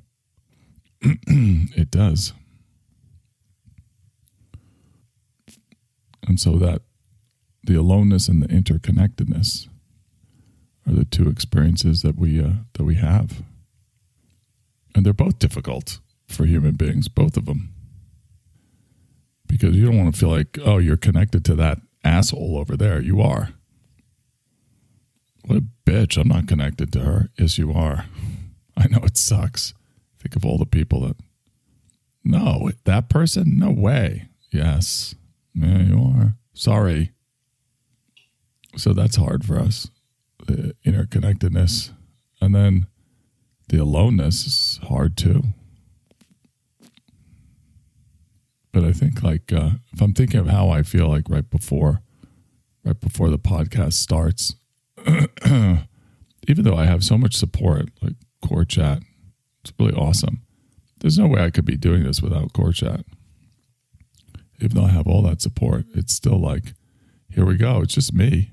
it 1.02 1.92
does. 1.92 2.34
And 6.28 6.40
so 6.40 6.58
that 6.58 6.82
the 7.64 7.76
aloneness 7.76 8.28
and 8.28 8.42
the 8.42 8.48
interconnectedness 8.48 9.68
are 10.88 10.94
the 10.94 11.06
two 11.06 11.30
experiences 11.30 12.02
that 12.02 12.18
we 12.18 12.40
uh, 12.40 12.54
that 12.74 12.84
we 12.84 12.96
have 12.96 13.44
and 14.96 15.06
they're 15.06 15.14
both 15.14 15.38
difficult 15.38 16.00
for 16.28 16.46
human 16.46 16.76
beings, 16.76 17.08
both 17.10 17.38
of 17.38 17.46
them. 17.46 17.74
Because 19.46 19.76
you 19.76 19.86
don't 19.86 19.98
want 19.98 20.14
to 20.14 20.20
feel 20.20 20.30
like, 20.30 20.58
oh, 20.64 20.78
you're 20.78 20.98
connected 20.98 21.46
to 21.46 21.56
that 21.56 21.80
asshole 22.04 22.58
over 22.58 22.76
there. 22.76 23.02
You 23.02 23.22
are. 23.22 23.50
What 25.46 25.60
a 25.60 25.64
bitch. 25.86 26.18
I'm 26.18 26.30
not 26.30 26.48
connected 26.48 26.92
to 26.94 27.02
her. 27.02 27.30
Yes, 27.38 27.58
you 27.58 27.72
are. 27.74 28.06
I 28.78 28.88
know 28.88 29.02
it 29.04 29.18
sucks. 29.18 29.74
Think 30.20 30.36
of 30.36 30.46
all 30.46 30.58
the 30.58 30.66
people 30.66 31.02
that. 31.02 31.18
No, 32.24 32.72
that 32.86 33.10
person? 33.10 33.60
No 33.60 33.70
way. 33.70 34.30
Yes. 34.52 35.14
Yeah, 35.56 35.80
you 35.80 36.13
are. 36.15 36.36
Sorry. 36.54 37.12
So 38.76 38.94
that's 38.94 39.15
hard 39.15 39.46
for 39.46 39.58
us, 39.58 39.89
the 40.46 40.76
interconnectedness. 40.86 41.91
And 42.41 42.54
then 42.54 42.88
the 43.70 43.78
aloneness 43.78 44.46
is 44.46 44.80
hard 44.88 45.15
too. 45.18 45.44
But 48.74 48.84
I 48.84 48.91
think 48.91 49.24
like 49.24 49.54
uh, 49.54 49.72
if 49.94 50.02
I'm 50.02 50.13
thinking 50.13 50.39
of 50.41 50.48
how 50.48 50.70
I 50.70 50.84
feel 50.84 51.08
like 51.08 51.30
right 51.30 51.50
before, 51.50 52.02
right 52.84 53.00
before 53.00 53.30
the 53.30 53.39
podcast 53.39 53.94
starts, 53.94 54.56
even 55.48 55.86
though 56.63 56.76
I 56.76 56.86
have 56.86 57.04
so 57.04 57.18
much 57.18 57.38
support, 57.38 57.89
like 58.02 58.15
Core 58.46 58.65
Chat, 58.65 59.02
it's 59.63 59.72
really 59.80 59.94
awesome. 59.94 60.41
There's 61.00 61.18
no 61.18 61.28
way 61.28 61.41
I 61.41 61.52
could 61.52 61.65
be 61.65 61.78
doing 61.78 62.04
this 62.04 62.22
without 62.22 62.52
Core 62.52 62.74
Chat. 62.74 63.06
Even 64.60 64.78
though 64.78 64.86
I 64.86 64.91
have 64.91 65.08
all 65.08 65.22
that 65.24 65.41
support, 65.41 65.86
it's 65.94 66.13
still 66.13 66.39
like, 66.39 66.74
here 67.30 67.46
we 67.46 67.58
go. 67.58 67.82
It's 67.82 67.94
just 67.94 68.13
me. 68.13 68.52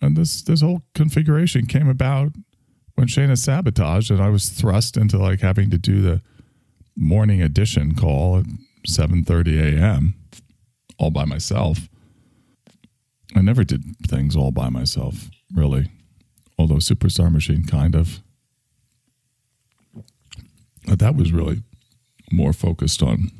And 0.00 0.16
this 0.16 0.42
this 0.42 0.62
whole 0.62 0.82
configuration 0.94 1.66
came 1.66 1.88
about 1.88 2.32
when 2.94 3.06
Shayna 3.06 3.36
sabotaged 3.36 4.10
and 4.10 4.20
I 4.20 4.28
was 4.28 4.48
thrust 4.48 4.96
into 4.96 5.18
like 5.18 5.40
having 5.40 5.70
to 5.70 5.78
do 5.78 6.00
the 6.00 6.22
morning 6.96 7.42
edition 7.42 7.94
call 7.94 8.38
at 8.38 8.46
7:30 8.88 9.76
a.m. 9.78 10.14
all 10.98 11.10
by 11.10 11.24
myself. 11.24 11.88
I 13.34 13.42
never 13.42 13.62
did 13.62 13.84
things 14.06 14.34
all 14.34 14.50
by 14.50 14.70
myself, 14.70 15.30
really. 15.54 15.90
Although 16.58 16.76
Superstar 16.76 17.30
Machine 17.30 17.64
kind 17.64 17.94
of. 17.94 18.20
But 20.86 20.98
that 20.98 21.14
was 21.14 21.32
really 21.32 21.62
more 22.32 22.52
focused 22.52 23.02
on 23.02 23.30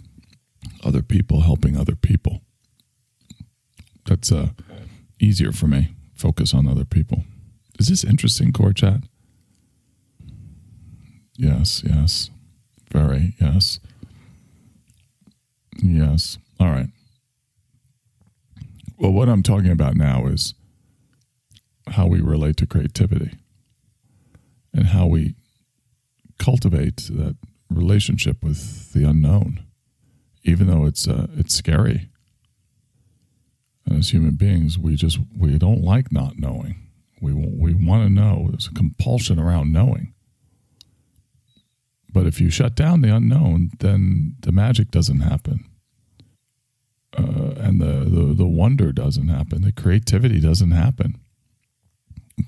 other 0.84 1.02
people 1.02 1.42
helping 1.42 1.76
other 1.76 1.96
people. 1.96 2.40
That's 4.06 4.32
uh, 4.32 4.48
easier 5.20 5.52
for 5.52 5.66
me. 5.66 5.94
Focus 6.14 6.52
on 6.54 6.68
other 6.68 6.84
people. 6.84 7.24
Is 7.78 7.88
this 7.88 8.04
interesting, 8.04 8.52
Core 8.52 8.72
Chat? 8.72 9.00
Yes, 11.36 11.82
yes. 11.86 12.30
Very, 12.92 13.34
yes. 13.40 13.80
Yes. 15.82 16.38
All 16.58 16.68
right. 16.68 16.88
Well, 18.98 19.12
what 19.12 19.30
I'm 19.30 19.42
talking 19.42 19.70
about 19.70 19.96
now 19.96 20.26
is 20.26 20.54
how 21.86 22.06
we 22.06 22.20
relate 22.20 22.58
to 22.58 22.66
creativity 22.66 23.32
and 24.74 24.88
how 24.88 25.06
we 25.06 25.34
cultivate 26.38 26.96
that 27.10 27.36
relationship 27.70 28.42
with 28.42 28.92
the 28.92 29.08
unknown, 29.08 29.60
even 30.42 30.66
though 30.66 30.86
it's 30.86 31.06
uh, 31.08 31.26
it's 31.36 31.54
scary. 31.54 32.08
And 33.86 33.98
as 33.98 34.10
human 34.10 34.34
beings, 34.34 34.78
we 34.78 34.96
just 34.96 35.18
we 35.36 35.58
don't 35.58 35.82
like 35.82 36.12
not 36.12 36.38
knowing. 36.38 36.88
We 37.20 37.32
we 37.32 37.74
want 37.74 38.04
to 38.04 38.12
know. 38.12 38.48
There's 38.50 38.68
a 38.68 38.74
compulsion 38.74 39.38
around 39.38 39.72
knowing. 39.72 40.14
But 42.12 42.26
if 42.26 42.40
you 42.40 42.50
shut 42.50 42.74
down 42.74 43.02
the 43.02 43.14
unknown, 43.14 43.70
then 43.78 44.36
the 44.40 44.52
magic 44.52 44.90
doesn't 44.90 45.20
happen. 45.20 45.64
Uh, 47.16 47.54
and 47.56 47.80
the, 47.80 48.08
the, 48.08 48.34
the 48.34 48.46
wonder 48.46 48.92
doesn't 48.92 49.28
happen. 49.28 49.62
The 49.62 49.72
creativity 49.72 50.40
doesn't 50.40 50.70
happen. 50.70 51.20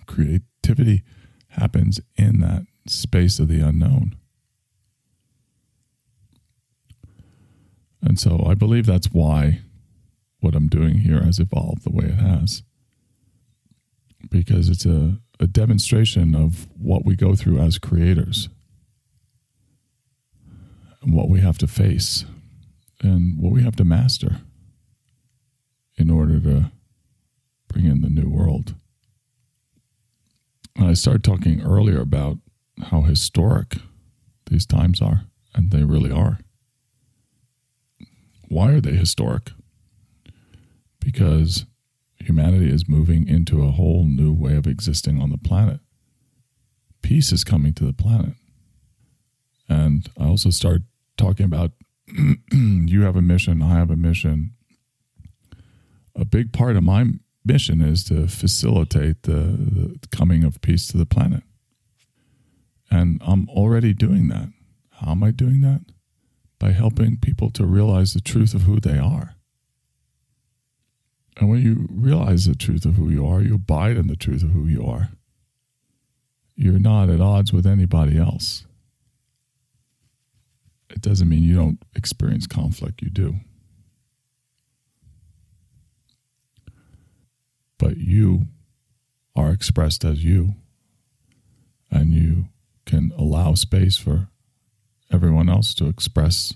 Creativity 0.06 1.02
happens 1.48 2.00
in 2.16 2.40
that 2.40 2.66
space 2.86 3.38
of 3.38 3.48
the 3.48 3.60
unknown. 3.60 4.16
And 8.02 8.18
so 8.18 8.44
I 8.46 8.54
believe 8.54 8.86
that's 8.86 9.12
why 9.12 9.60
what 10.40 10.54
I'm 10.54 10.68
doing 10.68 10.98
here 10.98 11.22
has 11.22 11.38
evolved 11.38 11.84
the 11.84 11.92
way 11.92 12.06
it 12.06 12.18
has. 12.18 12.62
Because 14.30 14.68
it's 14.68 14.86
a, 14.86 15.18
a 15.38 15.46
demonstration 15.46 16.34
of 16.34 16.66
what 16.76 17.04
we 17.04 17.16
go 17.16 17.34
through 17.34 17.58
as 17.60 17.78
creators 17.78 18.48
and 21.00 21.14
what 21.14 21.28
we 21.28 21.40
have 21.40 21.58
to 21.58 21.66
face 21.66 22.24
and 23.02 23.40
what 23.40 23.52
we 23.52 23.62
have 23.62 23.76
to 23.76 23.84
master 23.84 24.38
in 25.96 26.10
order 26.10 26.40
to 26.40 26.72
bring 27.68 27.84
in 27.84 28.00
the 28.00 28.08
new 28.08 28.28
world. 28.28 28.74
And 30.76 30.88
I 30.88 30.94
started 30.94 31.24
talking 31.24 31.62
earlier 31.62 32.00
about 32.00 32.38
how 32.84 33.02
historic 33.02 33.76
these 34.46 34.66
times 34.66 35.02
are, 35.02 35.24
and 35.54 35.70
they 35.70 35.84
really 35.84 36.10
are. 36.10 36.38
Why 38.52 38.72
are 38.72 38.82
they 38.82 38.92
historic? 38.92 39.50
Because 41.00 41.64
humanity 42.18 42.70
is 42.70 42.86
moving 42.86 43.26
into 43.26 43.62
a 43.62 43.70
whole 43.70 44.04
new 44.04 44.30
way 44.30 44.56
of 44.56 44.66
existing 44.66 45.22
on 45.22 45.30
the 45.30 45.38
planet. 45.38 45.80
Peace 47.00 47.32
is 47.32 47.44
coming 47.44 47.72
to 47.72 47.86
the 47.86 47.94
planet. 47.94 48.34
And 49.70 50.06
I 50.20 50.26
also 50.26 50.50
start 50.50 50.82
talking 51.16 51.46
about 51.46 51.70
you 52.52 53.00
have 53.00 53.16
a 53.16 53.22
mission, 53.22 53.62
I 53.62 53.70
have 53.78 53.90
a 53.90 53.96
mission. 53.96 54.50
A 56.14 56.26
big 56.26 56.52
part 56.52 56.76
of 56.76 56.82
my 56.82 57.06
mission 57.46 57.80
is 57.80 58.04
to 58.04 58.26
facilitate 58.28 59.22
the, 59.22 59.96
the 60.02 60.08
coming 60.10 60.44
of 60.44 60.60
peace 60.60 60.86
to 60.88 60.98
the 60.98 61.06
planet. 61.06 61.42
And 62.90 63.18
I'm 63.26 63.48
already 63.48 63.94
doing 63.94 64.28
that. 64.28 64.50
How 64.90 65.12
am 65.12 65.22
I 65.22 65.30
doing 65.30 65.62
that? 65.62 65.86
By 66.62 66.70
helping 66.70 67.16
people 67.16 67.50
to 67.50 67.66
realize 67.66 68.14
the 68.14 68.20
truth 68.20 68.54
of 68.54 68.62
who 68.62 68.78
they 68.78 68.96
are. 68.96 69.34
And 71.36 71.50
when 71.50 71.60
you 71.60 71.88
realize 71.90 72.46
the 72.46 72.54
truth 72.54 72.84
of 72.84 72.94
who 72.94 73.10
you 73.10 73.26
are, 73.26 73.42
you 73.42 73.56
abide 73.56 73.96
in 73.96 74.06
the 74.06 74.14
truth 74.14 74.44
of 74.44 74.50
who 74.50 74.68
you 74.68 74.86
are. 74.86 75.08
You're 76.54 76.78
not 76.78 77.10
at 77.10 77.20
odds 77.20 77.52
with 77.52 77.66
anybody 77.66 78.16
else. 78.16 78.64
It 80.88 81.00
doesn't 81.00 81.28
mean 81.28 81.42
you 81.42 81.56
don't 81.56 81.82
experience 81.96 82.46
conflict, 82.46 83.02
you 83.02 83.10
do. 83.10 83.40
But 87.76 87.96
you 87.96 88.42
are 89.34 89.50
expressed 89.50 90.04
as 90.04 90.22
you, 90.22 90.54
and 91.90 92.12
you 92.12 92.44
can 92.86 93.12
allow 93.18 93.54
space 93.54 93.96
for 93.96 94.28
everyone 95.12 95.48
else 95.48 95.74
to 95.74 95.86
express 95.86 96.54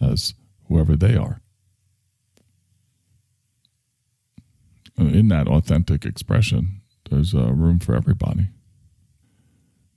as 0.00 0.34
whoever 0.68 0.96
they 0.96 1.16
are. 1.16 1.40
Uh, 4.98 5.04
in 5.06 5.28
that 5.28 5.48
authentic 5.48 6.04
expression, 6.04 6.80
there's 7.10 7.34
a 7.34 7.52
room 7.52 7.78
for 7.78 7.94
everybody. 7.94 8.48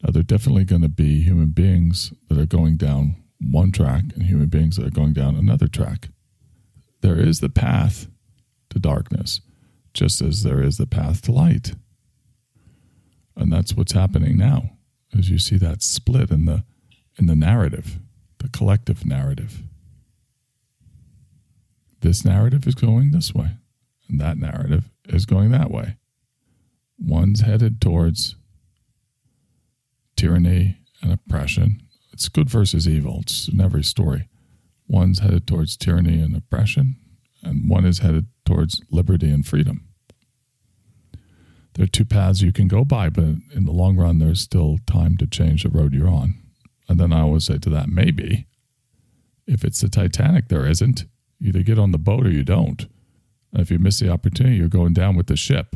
Now, 0.03 0.11
there 0.11 0.21
are 0.21 0.23
definitely 0.23 0.65
going 0.65 0.81
to 0.81 0.89
be 0.89 1.21
human 1.21 1.49
beings 1.49 2.13
that 2.29 2.37
are 2.37 2.45
going 2.45 2.77
down 2.77 3.15
one 3.39 3.71
track 3.71 4.03
and 4.13 4.23
human 4.23 4.47
beings 4.47 4.75
that 4.75 4.85
are 4.85 4.91
going 4.91 5.13
down 5.13 5.35
another 5.35 5.67
track. 5.67 6.09
There 7.01 7.17
is 7.17 7.39
the 7.39 7.49
path 7.49 8.07
to 8.69 8.79
darkness, 8.79 9.41
just 9.93 10.21
as 10.21 10.43
there 10.43 10.61
is 10.61 10.77
the 10.77 10.87
path 10.87 11.21
to 11.23 11.31
light. 11.31 11.73
And 13.35 13.51
that's 13.51 13.73
what's 13.73 13.93
happening 13.93 14.37
now, 14.37 14.71
as 15.17 15.29
you 15.29 15.39
see 15.39 15.57
that 15.57 15.81
split 15.81 16.29
in 16.29 16.45
the 16.45 16.63
in 17.19 17.27
the 17.27 17.35
narrative, 17.35 17.99
the 18.39 18.49
collective 18.49 19.05
narrative. 19.05 19.61
This 21.99 22.23
narrative 22.23 22.65
is 22.65 22.75
going 22.75 23.11
this 23.11 23.33
way, 23.33 23.51
and 24.07 24.19
that 24.19 24.37
narrative 24.37 24.89
is 25.07 25.25
going 25.25 25.51
that 25.51 25.69
way. 25.69 25.97
One's 26.97 27.41
headed 27.41 27.81
towards 27.81 28.35
tyranny 30.15 30.77
and 31.01 31.13
oppression, 31.13 31.81
it's 32.19 32.27
good 32.27 32.49
versus 32.49 32.85
evil. 32.85 33.19
It's 33.21 33.47
in 33.47 33.61
every 33.61 33.83
story. 33.83 34.27
One's 34.89 35.19
headed 35.19 35.47
towards 35.47 35.77
tyranny 35.77 36.19
and 36.21 36.35
oppression, 36.35 36.97
and 37.41 37.69
one 37.69 37.85
is 37.85 37.99
headed 37.99 38.25
towards 38.45 38.81
liberty 38.91 39.29
and 39.29 39.47
freedom. 39.47 39.87
There 41.75 41.85
are 41.85 41.87
two 41.87 42.03
paths 42.03 42.41
you 42.41 42.51
can 42.51 42.67
go 42.67 42.83
by, 42.83 43.09
but 43.09 43.23
in 43.23 43.63
the 43.63 43.71
long 43.71 43.95
run, 43.95 44.19
there's 44.19 44.41
still 44.41 44.79
time 44.85 45.15
to 45.17 45.27
change 45.27 45.63
the 45.63 45.69
road 45.69 45.93
you're 45.93 46.09
on. 46.09 46.38
And 46.89 46.99
then 46.99 47.13
I 47.13 47.21
always 47.21 47.45
say 47.45 47.57
to 47.59 47.69
that, 47.69 47.87
maybe. 47.87 48.47
If 49.47 49.63
it's 49.63 49.79
the 49.79 49.87
Titanic, 49.87 50.49
there 50.49 50.67
isn't. 50.67 51.05
You 51.39 51.49
either 51.49 51.63
get 51.63 51.79
on 51.79 51.91
the 51.91 51.97
boat 51.97 52.25
or 52.25 52.31
you 52.31 52.43
don't. 52.43 52.87
And 53.53 53.61
if 53.61 53.71
you 53.71 53.79
miss 53.79 53.99
the 53.99 54.09
opportunity, 54.09 54.57
you're 54.57 54.67
going 54.67 54.93
down 54.93 55.15
with 55.15 55.27
the 55.27 55.37
ship. 55.37 55.75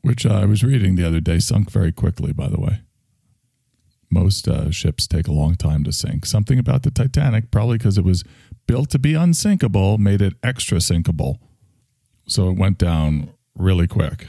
Which 0.00 0.24
I 0.24 0.46
was 0.46 0.64
reading 0.64 0.96
the 0.96 1.06
other 1.06 1.20
day, 1.20 1.40
sunk 1.40 1.70
very 1.70 1.92
quickly, 1.92 2.32
by 2.32 2.48
the 2.48 2.58
way 2.58 2.80
most 4.10 4.48
uh, 4.48 4.70
ships 4.70 5.06
take 5.06 5.28
a 5.28 5.32
long 5.32 5.54
time 5.54 5.84
to 5.84 5.92
sink. 5.92 6.26
Something 6.26 6.58
about 6.58 6.82
the 6.82 6.90
Titanic, 6.90 7.50
probably 7.50 7.78
because 7.78 7.96
it 7.96 8.04
was 8.04 8.24
built 8.66 8.90
to 8.90 8.98
be 8.98 9.14
unsinkable, 9.14 9.98
made 9.98 10.20
it 10.20 10.34
extra 10.42 10.78
sinkable. 10.78 11.38
So 12.26 12.50
it 12.50 12.58
went 12.58 12.78
down 12.78 13.30
really 13.54 13.86
quick. 13.86 14.26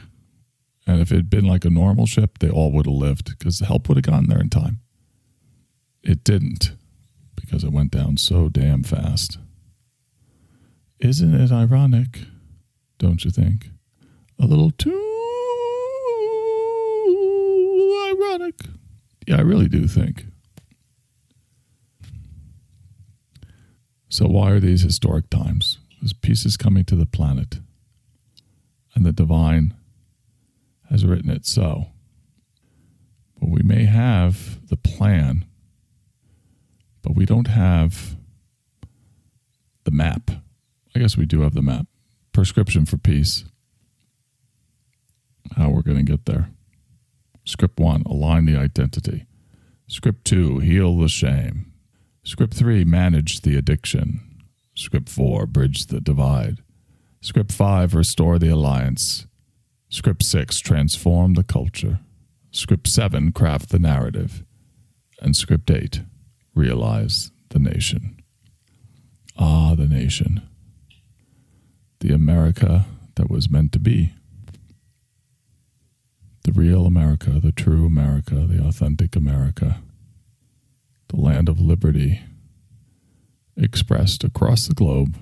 And 0.88 1.00
if 1.00 1.12
it 1.12 1.15
had 1.15 1.30
been 1.30 1.46
like 1.46 1.65
a 1.65 1.70
normal 1.70 2.06
ship, 2.06 2.39
they 2.39 2.50
all 2.50 2.72
would 2.72 2.86
have 2.86 2.96
lived 2.96 3.38
because 3.38 3.60
the 3.60 3.65
help 3.65 3.88
would 3.88 3.98
have 3.98 4.04
gotten 4.04 4.28
there 4.28 4.41
in 4.41 4.50
time. 4.50 4.80
It 6.04 6.24
didn't 6.24 6.72
because 7.36 7.63
it 7.63 7.72
went 7.72 7.91
down 7.91 8.17
so 8.17 8.50
damn 8.50 8.84
fast. 8.84 9.38
Isn't 11.00 11.34
it 11.34 11.52
ironic? 11.52 12.22
Don't 12.98 13.24
you 13.26 13.32
think? 13.32 13.70
A 14.39 14.46
little 14.46 14.72
too 14.72 14.91
ironic. 18.12 18.56
Yeah, 19.28 19.38
I 19.38 19.41
really 19.41 19.67
do 19.67 19.88
think. 19.88 20.26
So, 24.10 24.28
why 24.28 24.52
are 24.52 24.60
these 24.60 24.82
historic 24.82 25.30
times? 25.30 25.80
Peace 26.22 26.46
is 26.46 26.58
coming 26.58 26.84
to 26.86 26.96
the 26.96 27.06
planet, 27.06 27.60
and 28.94 29.06
the 29.06 29.13
divine 29.13 29.74
has 30.92 31.06
written 31.06 31.31
it 31.31 31.46
so. 31.46 31.87
But 33.39 33.50
we 33.50 33.63
may 33.63 33.85
have 33.85 34.67
the 34.67 34.77
plan, 34.77 35.46
but 37.02 37.15
we 37.15 37.25
don't 37.25 37.48
have 37.48 38.17
the 39.85 39.92
map. 39.92 40.29
I 40.96 41.00
guess 41.00 41.17
we 41.17 41.25
do 41.25 41.42
have 41.42 41.54
the 41.56 41.62
map. 41.62 41.87
Prescription 42.33 42.85
for 42.85 42.98
peace. 42.98 43.46
How 45.56 45.69
we're 45.69 45.81
going 45.81 45.98
to 45.98 46.04
get 46.04 46.25
there. 46.25 46.50
Script 47.46 47.79
one, 47.79 48.04
align 48.06 48.46
the 48.46 48.56
identity. 48.56 49.25
Script 49.87 50.25
two, 50.25 50.60
heal 50.60 50.98
the 50.98 51.10
shame. 51.10 51.71
Script 52.23 52.54
three, 52.54 52.83
manage 52.83 53.42
the 53.42 53.58
addiction. 53.58 54.21
Script 54.75 55.10
four, 55.10 55.46
bridge 55.46 55.87
the 55.87 56.00
divide. 56.00 56.60
Script 57.21 57.52
five, 57.52 57.96
restore 57.96 58.37
the 58.37 58.50
alliance. 58.50 59.25
Script 59.92 60.23
six, 60.23 60.60
transform 60.60 61.33
the 61.33 61.44
culture. 61.44 62.00
Script 62.50 62.87
seven, 62.87 63.33
craft 63.33 63.69
the 63.69 63.77
narrative. 63.77 64.46
And 65.21 65.35
script 65.35 65.69
eight, 65.69 66.02
realize 66.56 67.31
the 67.50 67.60
nation. 67.60 68.15
Ah, 69.37 69.75
the 69.75 69.87
nation. 69.87 70.42
The 72.00 72.13
America 72.13 72.85
that 73.15 73.29
was 73.29 73.50
meant 73.50 73.73
to 73.73 73.79
be 73.79 74.13
the 76.46 76.54
real 76.54 76.85
America, 76.85 77.42
the 77.44 77.52
true 77.52 77.85
America, 77.85 78.48
the 78.48 78.65
authentic 78.65 79.17
America, 79.17 79.81
the 81.10 81.17
land 81.17 81.50
of 81.50 81.60
liberty 81.60 82.21
expressed 83.58 84.23
across 84.23 84.67
the 84.67 84.73
globe 84.73 85.17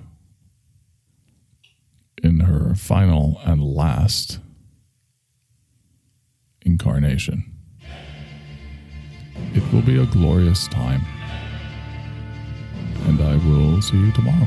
in 2.22 2.40
her 2.40 2.76
final 2.76 3.40
and 3.44 3.60
last 3.60 4.38
incarnation. 6.62 7.44
It 9.54 9.72
will 9.72 9.82
be 9.82 10.00
a 10.00 10.06
glorious 10.06 10.68
time. 10.68 11.02
And 13.06 13.20
I 13.20 13.36
will 13.36 13.82
see 13.82 13.96
you 13.96 14.12
tomorrow. 14.12 14.46